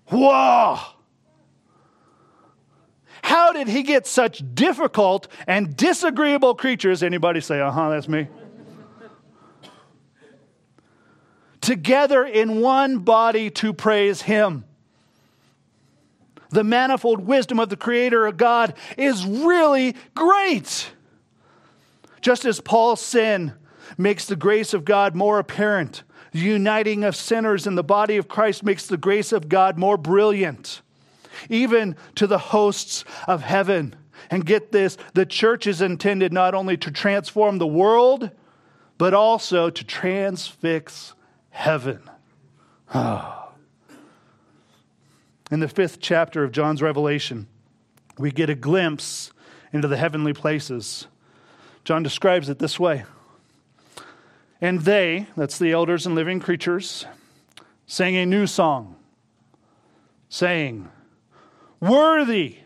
Whoa! 0.08 0.78
How 3.24 3.52
did 3.54 3.68
he 3.68 3.82
get 3.82 4.06
such 4.06 4.44
difficult 4.54 5.28
and 5.48 5.76
disagreeable 5.76 6.54
creatures? 6.54 7.02
Anybody 7.02 7.42
say, 7.42 7.60
uh 7.60 7.72
huh, 7.72 7.90
that's 7.90 8.08
me? 8.08 8.28
Together 11.66 12.24
in 12.24 12.62
one 12.62 13.00
body 13.00 13.50
to 13.50 13.74
praise 13.74 14.22
Him. 14.22 14.66
The 16.52 16.64
manifold 16.64 17.26
wisdom 17.26 17.60
of 17.60 17.70
the 17.70 17.76
Creator 17.76 18.28
of 18.28 18.38
God 18.38 18.76
is 19.00 19.26
really 19.26 19.96
great. 20.14 20.92
Just 22.22 22.46
as 22.46 22.62
Paul's 22.62 23.02
sin 23.02 23.54
makes 23.98 24.26
the 24.26 24.36
grace 24.36 24.76
of 24.76 24.86
God 24.86 25.16
more 25.16 25.40
apparent, 25.40 26.04
the 26.32 26.40
uniting 26.40 27.04
of 27.04 27.16
sinners 27.16 27.66
in 27.66 27.74
the 27.74 27.84
body 27.84 28.18
of 28.18 28.28
Christ 28.28 28.64
makes 28.64 28.86
the 28.86 28.96
grace 28.96 29.32
of 29.32 29.50
God 29.50 29.76
more 29.76 29.98
brilliant, 29.98 30.84
even 31.50 31.96
to 32.14 32.28
the 32.28 32.38
hosts 32.38 33.04
of 33.28 33.42
heaven. 33.42 33.96
And 34.30 34.46
get 34.46 34.72
this 34.72 34.98
the 35.16 35.26
church 35.26 35.66
is 35.66 35.82
intended 35.82 36.32
not 36.32 36.54
only 36.54 36.78
to 36.78 36.92
transform 36.92 37.58
the 37.58 37.66
world, 37.66 38.30
but 39.00 39.16
also 39.16 39.72
to 39.72 39.84
transfix 39.84 41.15
heaven. 41.56 42.02
Ah. 42.94 43.50
In 45.50 45.62
the 45.62 45.70
fifth 45.70 46.00
chapter 46.02 46.44
of 46.44 46.52
John's 46.52 46.82
Revelation, 46.82 47.48
we 48.18 48.30
get 48.30 48.50
a 48.50 48.56
glimpse 48.56 49.32
into 49.72 49.88
the 49.88 49.98
heavenly 49.98 50.34
places. 50.34 51.08
John 51.86 52.04
describes 52.04 52.50
it 52.50 52.60
this 52.60 52.80
way 52.80 53.06
And 54.60 54.82
they, 54.82 55.28
that's 55.38 55.58
the 55.58 55.72
elders 55.72 56.06
and 56.06 56.14
living 56.14 56.40
creatures, 56.40 57.06
sang 57.88 58.18
a 58.18 58.26
new 58.26 58.48
song, 58.48 58.98
saying, 60.28 60.90
Worthy 61.80 62.58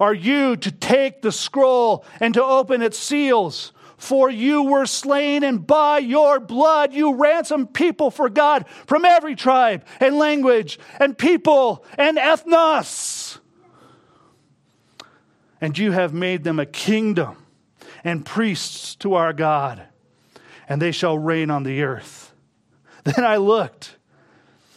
are 0.00 0.14
you 0.14 0.56
to 0.56 0.72
take 0.72 1.20
the 1.20 1.32
scroll 1.32 2.04
and 2.18 2.32
to 2.32 2.42
open 2.42 2.80
its 2.80 2.98
seals. 2.98 3.72
For 3.98 4.30
you 4.30 4.62
were 4.62 4.86
slain, 4.86 5.42
and 5.42 5.66
by 5.66 5.98
your 5.98 6.38
blood 6.38 6.94
you 6.94 7.14
ransomed 7.14 7.74
people 7.74 8.12
for 8.12 8.30
God 8.30 8.66
from 8.86 9.04
every 9.04 9.34
tribe 9.34 9.84
and 9.98 10.16
language 10.16 10.78
and 11.00 11.18
people 11.18 11.84
and 11.98 12.16
ethnos. 12.16 13.38
And 15.60 15.76
you 15.76 15.90
have 15.90 16.14
made 16.14 16.44
them 16.44 16.60
a 16.60 16.66
kingdom 16.66 17.44
and 18.04 18.24
priests 18.24 18.94
to 18.96 19.14
our 19.14 19.32
God, 19.32 19.82
and 20.68 20.80
they 20.80 20.92
shall 20.92 21.18
reign 21.18 21.50
on 21.50 21.64
the 21.64 21.82
earth. 21.82 22.32
Then 23.04 23.24
I 23.24 23.36
looked. 23.36 23.96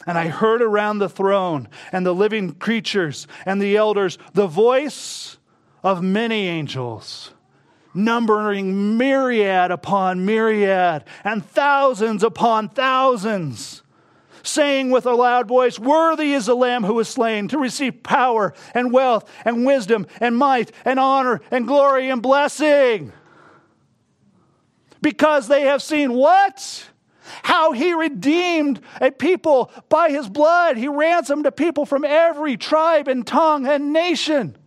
And 0.08 0.18
I 0.18 0.30
heard 0.30 0.64
around 0.64 0.98
the 0.98 1.10
throne 1.10 1.68
and 1.92 2.04
the 2.04 2.16
living 2.16 2.54
creatures 2.54 3.28
and 3.46 3.62
the 3.62 3.78
elders 3.78 4.18
the 4.34 4.48
voice 4.48 5.38
of 5.84 6.02
many 6.02 6.48
angels 6.48 7.34
numbering 7.94 8.98
myriad 8.98 9.72
upon 9.72 10.26
myriad 10.26 11.04
and 11.24 11.46
thousands 11.46 12.24
upon 12.24 12.70
thousands, 12.70 13.84
saying 14.44 14.90
with 14.90 15.06
a 15.06 15.14
loud 15.14 15.48
voice, 15.48 15.78
Worthy 15.78 16.34
is 16.34 16.46
the 16.46 16.56
Lamb 16.56 16.84
who 16.84 16.96
was 16.96 17.10
slain 17.10 17.48
to 17.50 17.58
receive 17.58 18.04
power 18.04 18.54
and 18.74 18.92
wealth 18.92 19.30
and 19.46 19.66
wisdom 19.66 20.08
and 20.20 20.38
might 20.38 20.72
and 20.86 21.00
honor 21.00 21.42
and 21.52 21.68
glory 21.68 22.10
and 22.10 22.22
blessing. 22.22 23.12
Because 25.02 25.48
they 25.48 25.64
have 25.64 25.82
seen 25.82 26.14
what? 26.14 26.88
How 27.44 27.72
he 27.72 27.94
redeemed 27.94 28.82
a 29.00 29.12
people 29.12 29.72
by 29.90 30.10
his 30.10 30.30
blood. 30.30 30.78
He 30.78 30.88
ransomed 30.88 31.46
a 31.46 31.52
people 31.52 31.86
from 31.86 32.04
every 32.04 32.58
tribe 32.58 33.08
and 33.08 33.26
tongue 33.26 33.66
and 33.66 33.94
nation. 33.94 34.58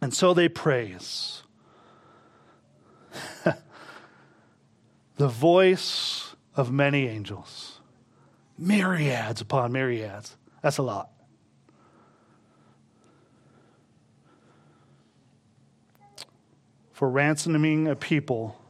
And 0.00 0.14
so 0.14 0.32
they 0.34 0.48
praise. 0.48 1.42
the 5.16 5.28
voice 5.28 6.36
of 6.54 6.70
many 6.70 7.06
angels, 7.06 7.80
myriads 8.56 9.40
upon 9.40 9.72
myriads. 9.72 10.36
That's 10.62 10.78
a 10.78 10.82
lot. 10.82 11.10
For 16.92 17.08
ransoming 17.08 17.86
a 17.86 17.94
people 17.94 18.60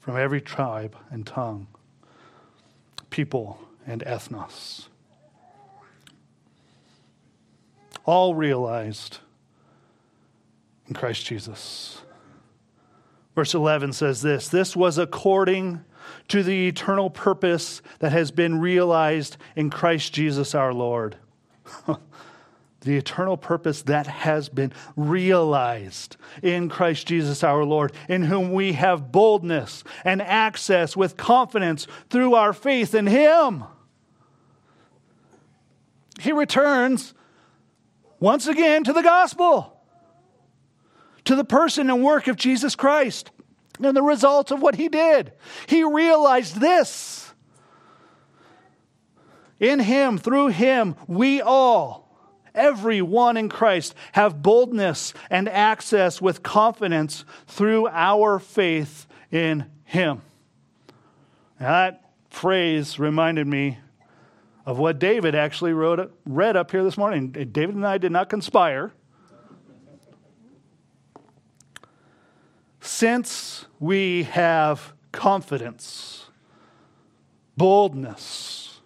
from 0.00 0.16
every 0.18 0.40
tribe 0.40 0.96
and 1.10 1.26
tongue, 1.26 1.66
people 3.08 3.58
and 3.86 4.02
ethnos. 4.04 4.88
All 8.04 8.34
realized 8.34 9.18
in 10.92 10.94
Christ 10.94 11.24
Jesus. 11.24 12.02
Verse 13.34 13.54
11 13.54 13.94
says 13.94 14.20
this 14.20 14.48
This 14.48 14.76
was 14.76 14.98
according 14.98 15.82
to 16.28 16.42
the 16.42 16.68
eternal 16.68 17.08
purpose 17.08 17.80
that 18.00 18.12
has 18.12 18.30
been 18.30 18.60
realized 18.60 19.38
in 19.56 19.70
Christ 19.70 20.12
Jesus 20.12 20.54
our 20.54 20.74
Lord. 20.74 21.16
the 22.82 22.96
eternal 22.98 23.38
purpose 23.38 23.80
that 23.82 24.06
has 24.06 24.50
been 24.50 24.70
realized 24.94 26.18
in 26.42 26.68
Christ 26.68 27.06
Jesus 27.06 27.42
our 27.42 27.64
Lord, 27.64 27.92
in 28.06 28.24
whom 28.24 28.52
we 28.52 28.74
have 28.74 29.10
boldness 29.10 29.84
and 30.04 30.20
access 30.20 30.94
with 30.94 31.16
confidence 31.16 31.86
through 32.10 32.34
our 32.34 32.52
faith 32.52 32.94
in 32.94 33.06
Him. 33.06 33.64
He 36.20 36.32
returns 36.32 37.14
once 38.20 38.46
again 38.46 38.84
to 38.84 38.92
the 38.92 39.02
gospel 39.02 39.71
to 41.24 41.36
the 41.36 41.44
person 41.44 41.90
and 41.90 42.02
work 42.02 42.28
of 42.28 42.36
Jesus 42.36 42.74
Christ 42.74 43.30
and 43.82 43.96
the 43.96 44.02
results 44.02 44.50
of 44.50 44.60
what 44.60 44.74
he 44.74 44.88
did. 44.88 45.32
He 45.66 45.84
realized 45.84 46.60
this. 46.60 47.32
In 49.60 49.78
him, 49.78 50.18
through 50.18 50.48
him, 50.48 50.96
we 51.06 51.40
all, 51.40 52.16
everyone 52.54 53.36
in 53.36 53.48
Christ, 53.48 53.94
have 54.12 54.42
boldness 54.42 55.14
and 55.30 55.48
access 55.48 56.20
with 56.20 56.42
confidence 56.42 57.24
through 57.46 57.86
our 57.88 58.38
faith 58.38 59.06
in 59.30 59.66
him. 59.84 60.22
That 61.60 62.10
phrase 62.28 62.98
reminded 62.98 63.46
me 63.46 63.78
of 64.66 64.78
what 64.78 64.98
David 64.98 65.34
actually 65.34 65.72
wrote, 65.72 66.12
read 66.24 66.56
up 66.56 66.70
here 66.72 66.82
this 66.82 66.98
morning. 66.98 67.30
David 67.30 67.74
and 67.76 67.86
I 67.86 67.98
did 67.98 68.12
not 68.12 68.28
conspire. 68.28 68.92
Since 72.84 73.66
we 73.78 74.24
have 74.24 74.92
confidence, 75.12 76.26
boldness 77.56 78.80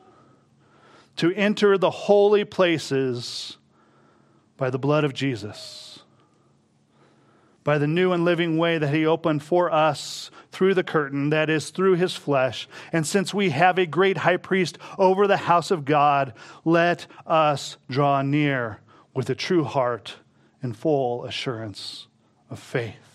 to 1.16 1.32
enter 1.32 1.78
the 1.78 1.90
holy 1.90 2.44
places 2.44 3.57
by 4.59 4.68
the 4.68 4.78
blood 4.78 5.05
of 5.05 5.14
Jesus, 5.14 6.01
by 7.64 7.78
the 7.78 7.86
new 7.86 8.12
and 8.12 8.22
living 8.22 8.59
way 8.59 8.76
that 8.76 8.92
He 8.92 9.07
opened 9.07 9.42
for 9.42 9.72
us 9.72 10.30
through 10.53 10.74
the 10.74 10.84
curtain, 10.84 11.30
that 11.30 11.49
is, 11.49 11.70
through 11.70 11.94
His 11.94 12.14
flesh. 12.14 12.68
And 12.92 13.07
since 13.07 13.32
we 13.32 13.49
have 13.49 13.78
a 13.78 13.86
great 13.86 14.18
high 14.18 14.36
priest 14.36 14.76
over 14.99 15.26
the 15.26 15.38
house 15.38 15.70
of 15.70 15.86
God, 15.86 16.34
let 16.66 17.07
us 17.26 17.78
draw 17.88 18.20
near 18.20 18.82
with 19.14 19.30
a 19.30 19.34
true 19.34 19.64
heart 19.64 20.16
and 20.61 20.76
full 20.76 21.24
assurance 21.24 22.09
of 22.51 22.59
faith. 22.59 23.06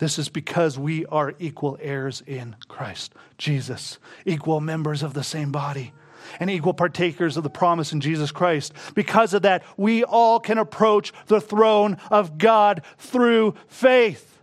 This 0.00 0.18
is 0.18 0.30
because 0.30 0.78
we 0.78 1.04
are 1.06 1.34
equal 1.38 1.76
heirs 1.78 2.22
in 2.26 2.56
Christ 2.68 3.12
Jesus, 3.36 3.98
equal 4.24 4.60
members 4.60 5.02
of 5.02 5.12
the 5.12 5.22
same 5.22 5.52
body 5.52 5.92
and 6.38 6.48
equal 6.48 6.72
partakers 6.72 7.36
of 7.36 7.42
the 7.42 7.50
promise 7.50 7.92
in 7.92 8.00
Jesus 8.00 8.32
Christ. 8.32 8.72
Because 8.94 9.34
of 9.34 9.42
that, 9.42 9.62
we 9.76 10.02
all 10.02 10.40
can 10.40 10.56
approach 10.56 11.12
the 11.26 11.40
throne 11.40 11.98
of 12.10 12.38
God 12.38 12.82
through 12.96 13.54
faith. 13.68 14.40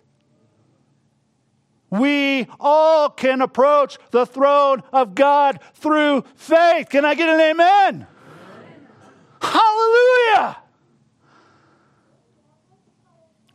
We 1.90 2.48
all 2.60 3.10
can 3.10 3.42
approach 3.42 3.98
the 4.12 4.28
throne 4.28 4.84
of 4.94 5.16
God 5.16 5.60
through 5.74 6.24
faith. 6.36 6.90
Can 6.90 7.04
I 7.04 7.16
get 7.16 7.30
an 7.30 7.40
amen? 7.40 8.06
amen. 8.06 8.08
Hallelujah! 9.42 10.58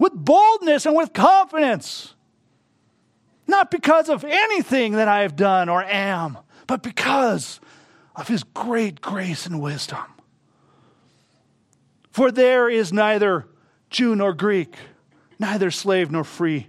With 0.03 0.15
boldness 0.15 0.85
and 0.85 0.97
with 0.97 1.13
confidence. 1.13 2.17
Not 3.47 3.71
because 3.71 4.09
of 4.09 4.25
anything 4.25 4.95
that 4.95 5.07
I 5.07 5.21
have 5.21 5.37
done 5.37 5.69
or 5.69 5.81
am, 5.85 6.39
but 6.67 6.83
because 6.83 7.61
of 8.17 8.27
his 8.27 8.43
great 8.43 9.01
grace 9.01 9.47
and 9.47 9.61
wisdom. 9.61 10.03
For 12.11 12.33
there 12.33 12.69
is 12.69 12.93
neither 12.93 13.47
Jew 13.91 14.17
nor 14.17 14.33
Greek, 14.33 14.75
neither 15.39 15.71
slave 15.71 16.11
nor 16.11 16.25
free. 16.25 16.67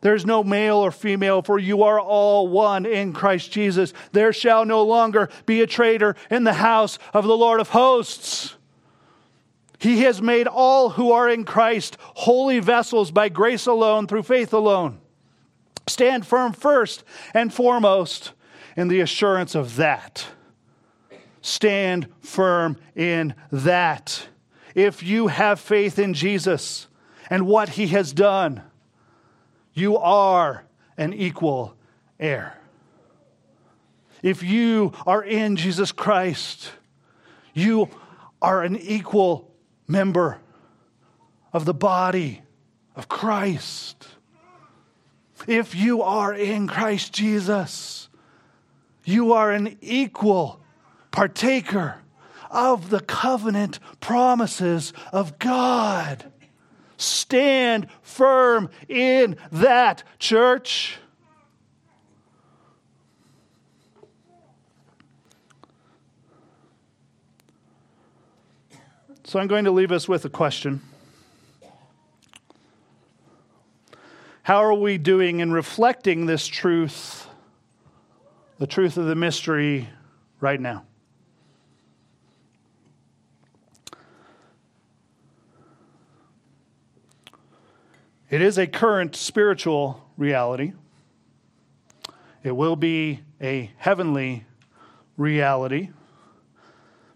There 0.00 0.16
is 0.16 0.26
no 0.26 0.42
male 0.42 0.78
or 0.78 0.90
female, 0.90 1.40
for 1.40 1.60
you 1.60 1.84
are 1.84 2.00
all 2.00 2.48
one 2.48 2.84
in 2.84 3.12
Christ 3.12 3.52
Jesus. 3.52 3.92
There 4.10 4.32
shall 4.32 4.64
no 4.64 4.82
longer 4.82 5.28
be 5.46 5.60
a 5.60 5.68
traitor 5.68 6.16
in 6.32 6.42
the 6.42 6.54
house 6.54 6.98
of 7.12 7.28
the 7.28 7.36
Lord 7.36 7.60
of 7.60 7.68
hosts. 7.68 8.56
He 9.84 10.00
has 10.04 10.22
made 10.22 10.46
all 10.46 10.88
who 10.88 11.12
are 11.12 11.28
in 11.28 11.44
Christ 11.44 11.98
holy 12.00 12.58
vessels 12.58 13.10
by 13.10 13.28
grace 13.28 13.66
alone, 13.66 14.06
through 14.06 14.22
faith 14.22 14.54
alone. 14.54 14.98
Stand 15.86 16.26
firm 16.26 16.54
first 16.54 17.04
and 17.34 17.52
foremost 17.52 18.32
in 18.78 18.88
the 18.88 19.02
assurance 19.02 19.54
of 19.54 19.76
that. 19.76 20.26
Stand 21.42 22.08
firm 22.22 22.78
in 22.96 23.34
that. 23.52 24.26
If 24.74 25.02
you 25.02 25.26
have 25.26 25.60
faith 25.60 25.98
in 25.98 26.14
Jesus 26.14 26.86
and 27.28 27.46
what 27.46 27.68
he 27.68 27.88
has 27.88 28.14
done, 28.14 28.62
you 29.74 29.98
are 29.98 30.64
an 30.96 31.12
equal 31.12 31.76
heir. 32.18 32.56
If 34.22 34.42
you 34.42 34.94
are 35.04 35.22
in 35.22 35.56
Jesus 35.56 35.92
Christ, 35.92 36.70
you 37.52 37.90
are 38.40 38.62
an 38.62 38.78
equal 38.78 39.50
member 39.86 40.38
of 41.52 41.64
the 41.64 41.74
body 41.74 42.42
of 42.96 43.08
Christ. 43.08 44.08
If 45.46 45.74
you 45.74 46.02
are 46.02 46.32
in 46.32 46.68
Christ 46.68 47.12
Jesus, 47.12 48.08
you 49.04 49.32
are 49.32 49.50
an 49.50 49.76
equal 49.80 50.60
partaker 51.10 52.00
of 52.50 52.90
the 52.90 53.00
covenant 53.00 53.78
promises 54.00 54.92
of 55.12 55.38
God. 55.38 56.30
Stand 56.96 57.88
firm 58.00 58.70
in 58.88 59.36
that, 59.52 60.04
church. 60.18 60.98
So 69.26 69.38
I'm 69.38 69.46
going 69.46 69.64
to 69.64 69.70
leave 69.70 69.90
us 69.90 70.06
with 70.06 70.26
a 70.26 70.28
question. 70.28 70.82
How 74.42 74.58
are 74.58 74.74
we 74.74 74.98
doing 74.98 75.40
in 75.40 75.50
reflecting 75.50 76.26
this 76.26 76.46
truth, 76.46 77.26
the 78.58 78.66
truth 78.66 78.98
of 78.98 79.06
the 79.06 79.14
mystery, 79.14 79.88
right 80.40 80.60
now? 80.60 80.84
It 88.28 88.42
is 88.42 88.58
a 88.58 88.66
current 88.66 89.16
spiritual 89.16 90.06
reality. 90.18 90.74
It 92.42 92.54
will 92.54 92.76
be 92.76 93.20
a 93.40 93.70
heavenly 93.78 94.44
reality. 95.16 95.88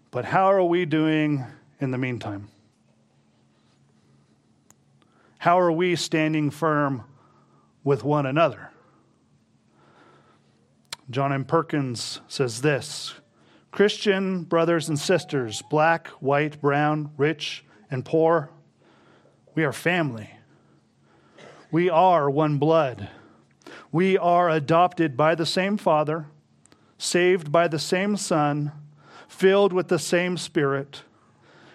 But 0.09 0.25
how 0.25 0.45
are 0.45 0.63
we 0.63 0.85
doing 0.85 1.45
in 1.79 1.91
the 1.91 1.97
meantime? 1.97 2.49
How 5.39 5.59
are 5.59 5.71
we 5.71 5.95
standing 5.95 6.49
firm 6.49 7.03
with 7.83 8.03
one 8.03 8.25
another? 8.25 8.71
John 11.09 11.33
M. 11.33 11.45
Perkins 11.45 12.21
says 12.27 12.61
this 12.61 13.15
Christian 13.71 14.43
brothers 14.43 14.89
and 14.89 14.99
sisters, 14.99 15.61
black, 15.69 16.07
white, 16.19 16.59
brown, 16.61 17.11
rich, 17.17 17.63
and 17.89 18.03
poor, 18.03 18.51
we 19.55 19.63
are 19.63 19.73
family. 19.73 20.31
We 21.71 21.89
are 21.89 22.29
one 22.29 22.57
blood. 22.57 23.09
We 23.91 24.17
are 24.17 24.49
adopted 24.49 25.15
by 25.15 25.35
the 25.35 25.45
same 25.45 25.77
Father, 25.77 26.27
saved 26.97 27.51
by 27.51 27.67
the 27.67 27.79
same 27.79 28.17
Son, 28.17 28.71
filled 29.27 29.71
with 29.71 29.87
the 29.87 29.99
same 29.99 30.37
Spirit. 30.37 31.03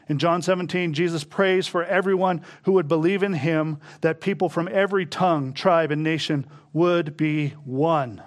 In 0.09 0.19
John 0.19 0.43
17, 0.43 0.93
Jesus 0.93 1.25
prays 1.25 1.67
for 1.67 1.85
everyone 1.85 2.43
who 2.65 2.73
would 2.73 2.89
believe 2.89 3.23
in 3.23 3.33
him 3.33 3.79
that 4.03 4.21
people 4.21 4.49
from 4.49 4.69
every 4.71 5.07
tongue, 5.07 5.55
tribe, 5.55 5.91
and 5.91 6.03
nation 6.03 6.47
would 6.73 7.17
be 7.17 7.51
one. 7.65 8.23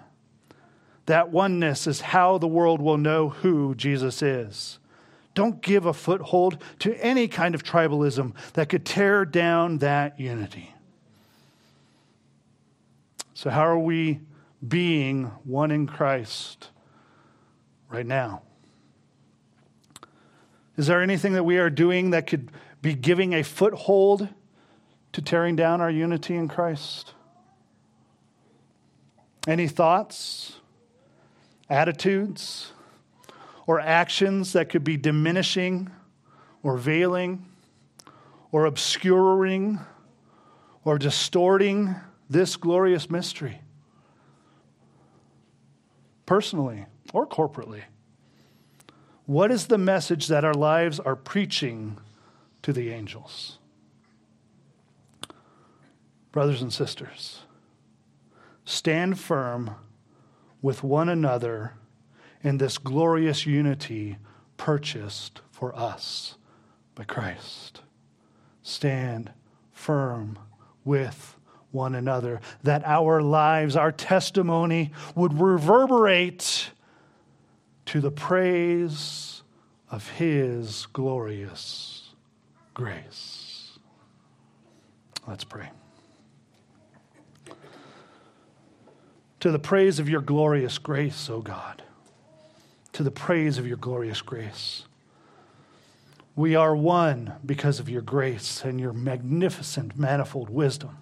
That 1.05 1.29
oneness 1.29 1.85
is 1.85 2.01
how 2.01 2.37
the 2.37 2.47
world 2.47 2.81
will 2.81 2.97
know 2.97 3.29
who 3.29 3.75
Jesus 3.75 4.21
is. 4.21 4.79
Don't 5.35 5.61
give 5.61 5.85
a 5.85 5.93
foothold 5.93 6.63
to 6.79 6.95
any 6.95 7.27
kind 7.27 7.53
of 7.53 7.63
tribalism 7.63 8.33
that 8.53 8.69
could 8.69 8.85
tear 8.85 9.23
down 9.23 9.77
that 9.77 10.19
unity. 10.19 10.73
So, 13.35 13.51
how 13.51 13.67
are 13.67 13.77
we 13.77 14.21
being 14.67 15.25
one 15.43 15.69
in 15.69 15.85
Christ 15.85 16.71
right 17.87 18.05
now? 18.05 18.41
Is 20.77 20.85
there 20.85 21.01
anything 21.01 21.33
that 21.33 21.43
we 21.43 21.57
are 21.57 21.71
doing 21.71 22.11
that 22.11 22.27
could 22.27 22.51
be 22.83 22.93
giving 22.93 23.33
a 23.33 23.43
foothold 23.43 24.29
to 25.11 25.21
tearing 25.21 25.55
down 25.55 25.81
our 25.81 25.89
unity 25.89 26.35
in 26.35 26.47
Christ? 26.47 27.13
Any 29.47 29.67
thoughts, 29.67 30.59
attitudes, 31.67 32.73
or 33.65 33.79
actions 33.79 34.53
that 34.53 34.69
could 34.69 34.83
be 34.83 34.97
diminishing 34.97 35.89
or 36.61 36.77
veiling 36.77 37.45
or 38.51 38.65
obscuring 38.65 39.79
or 40.85 40.99
distorting 40.99 41.95
this 42.29 42.55
glorious 42.55 43.09
mystery, 43.09 43.61
personally 46.27 46.85
or 47.13 47.25
corporately? 47.25 47.81
What 49.27 49.51
is 49.51 49.67
the 49.67 49.77
message 49.77 50.27
that 50.27 50.45
our 50.45 50.53
lives 50.53 51.01
are 51.01 51.17
preaching 51.17 51.97
to 52.61 52.71
the 52.71 52.91
angels? 52.91 53.59
Brothers 56.31 56.61
and 56.61 56.71
sisters, 56.71 57.41
stand 58.63 59.19
firm 59.19 59.75
with 60.61 60.81
one 60.81 61.09
another 61.09 61.73
in 62.41 62.57
this 62.57 62.77
glorious 62.77 63.45
unity 63.45 64.17
purchased 64.55 65.41
for 65.51 65.77
us 65.77 66.35
by 66.95 67.03
Christ. 67.03 67.81
Stand 68.63 69.33
firm 69.73 70.39
with 70.85 71.35
one 71.71 71.95
another, 71.95 72.39
that 72.63 72.81
our 72.85 73.21
lives, 73.21 73.75
our 73.75 73.91
testimony 73.91 74.93
would 75.15 75.37
reverberate 75.41 76.69
to 77.87 78.01
the 78.01 78.11
praise 78.11 79.43
of 79.89 80.09
His 80.11 80.87
glorious 80.91 82.09
grace. 82.73 83.79
Let's 85.25 85.45
pray. 85.45 85.69
To 89.39 89.51
the 89.51 89.59
praise 89.59 89.99
of 89.99 90.09
your 90.09 90.21
glorious 90.21 90.77
grace, 90.77 91.29
O 91.29 91.41
God, 91.41 91.81
to 92.91 93.03
the 93.03 93.11
praise 93.11 93.57
of 93.57 93.65
your 93.65 93.77
glorious 93.77 94.21
grace. 94.21 94.83
We 96.35 96.55
are 96.55 96.75
one 96.75 97.33
because 97.45 97.79
of 97.79 97.89
your 97.89 98.01
grace 98.01 98.63
and 98.63 98.79
your 98.79 98.93
magnificent, 98.93 99.97
manifold 99.97 100.49
wisdom. 100.49 100.97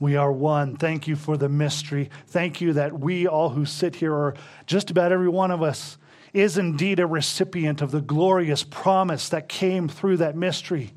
We 0.00 0.16
are 0.16 0.30
one. 0.30 0.76
Thank 0.76 1.08
you 1.08 1.16
for 1.16 1.36
the 1.36 1.48
mystery. 1.48 2.10
Thank 2.28 2.60
you 2.60 2.72
that 2.74 3.00
we 3.00 3.26
all 3.26 3.50
who 3.50 3.64
sit 3.64 3.96
here, 3.96 4.14
or 4.14 4.34
just 4.66 4.90
about 4.90 5.10
every 5.10 5.28
one 5.28 5.50
of 5.50 5.62
us, 5.62 5.98
is 6.32 6.56
indeed 6.56 7.00
a 7.00 7.06
recipient 7.06 7.82
of 7.82 7.90
the 7.90 8.00
glorious 8.00 8.62
promise 8.62 9.28
that 9.30 9.48
came 9.48 9.88
through 9.88 10.18
that 10.18 10.36
mystery. 10.36 10.92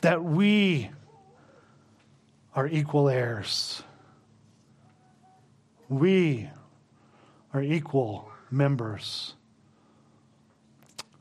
That 0.00 0.24
we 0.24 0.90
are 2.54 2.66
equal 2.66 3.08
heirs. 3.08 3.82
We 5.88 6.50
are 7.54 7.62
equal 7.62 8.30
members 8.50 9.34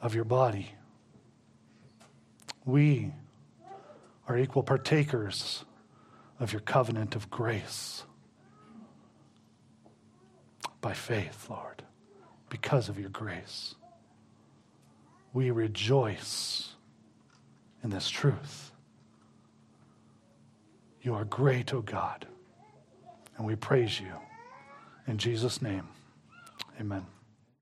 of 0.01 0.15
your 0.15 0.23
body. 0.23 0.71
We 2.65 3.11
are 4.27 4.37
equal 4.37 4.63
partakers 4.63 5.65
of 6.39 6.51
your 6.51 6.61
covenant 6.61 7.15
of 7.15 7.29
grace 7.29 8.03
by 10.81 10.93
faith, 10.93 11.47
Lord, 11.49 11.83
because 12.49 12.89
of 12.89 12.99
your 12.99 13.09
grace. 13.09 13.75
We 15.33 15.51
rejoice 15.51 16.73
in 17.83 17.89
this 17.91 18.09
truth. 18.09 18.71
You 21.01 21.15
are 21.15 21.25
great, 21.25 21.73
O 21.73 21.77
oh 21.77 21.81
God, 21.81 22.27
and 23.37 23.45
we 23.45 23.55
praise 23.55 23.99
you. 23.99 24.13
In 25.07 25.17
Jesus' 25.17 25.61
name, 25.61 25.87
amen. 26.79 27.05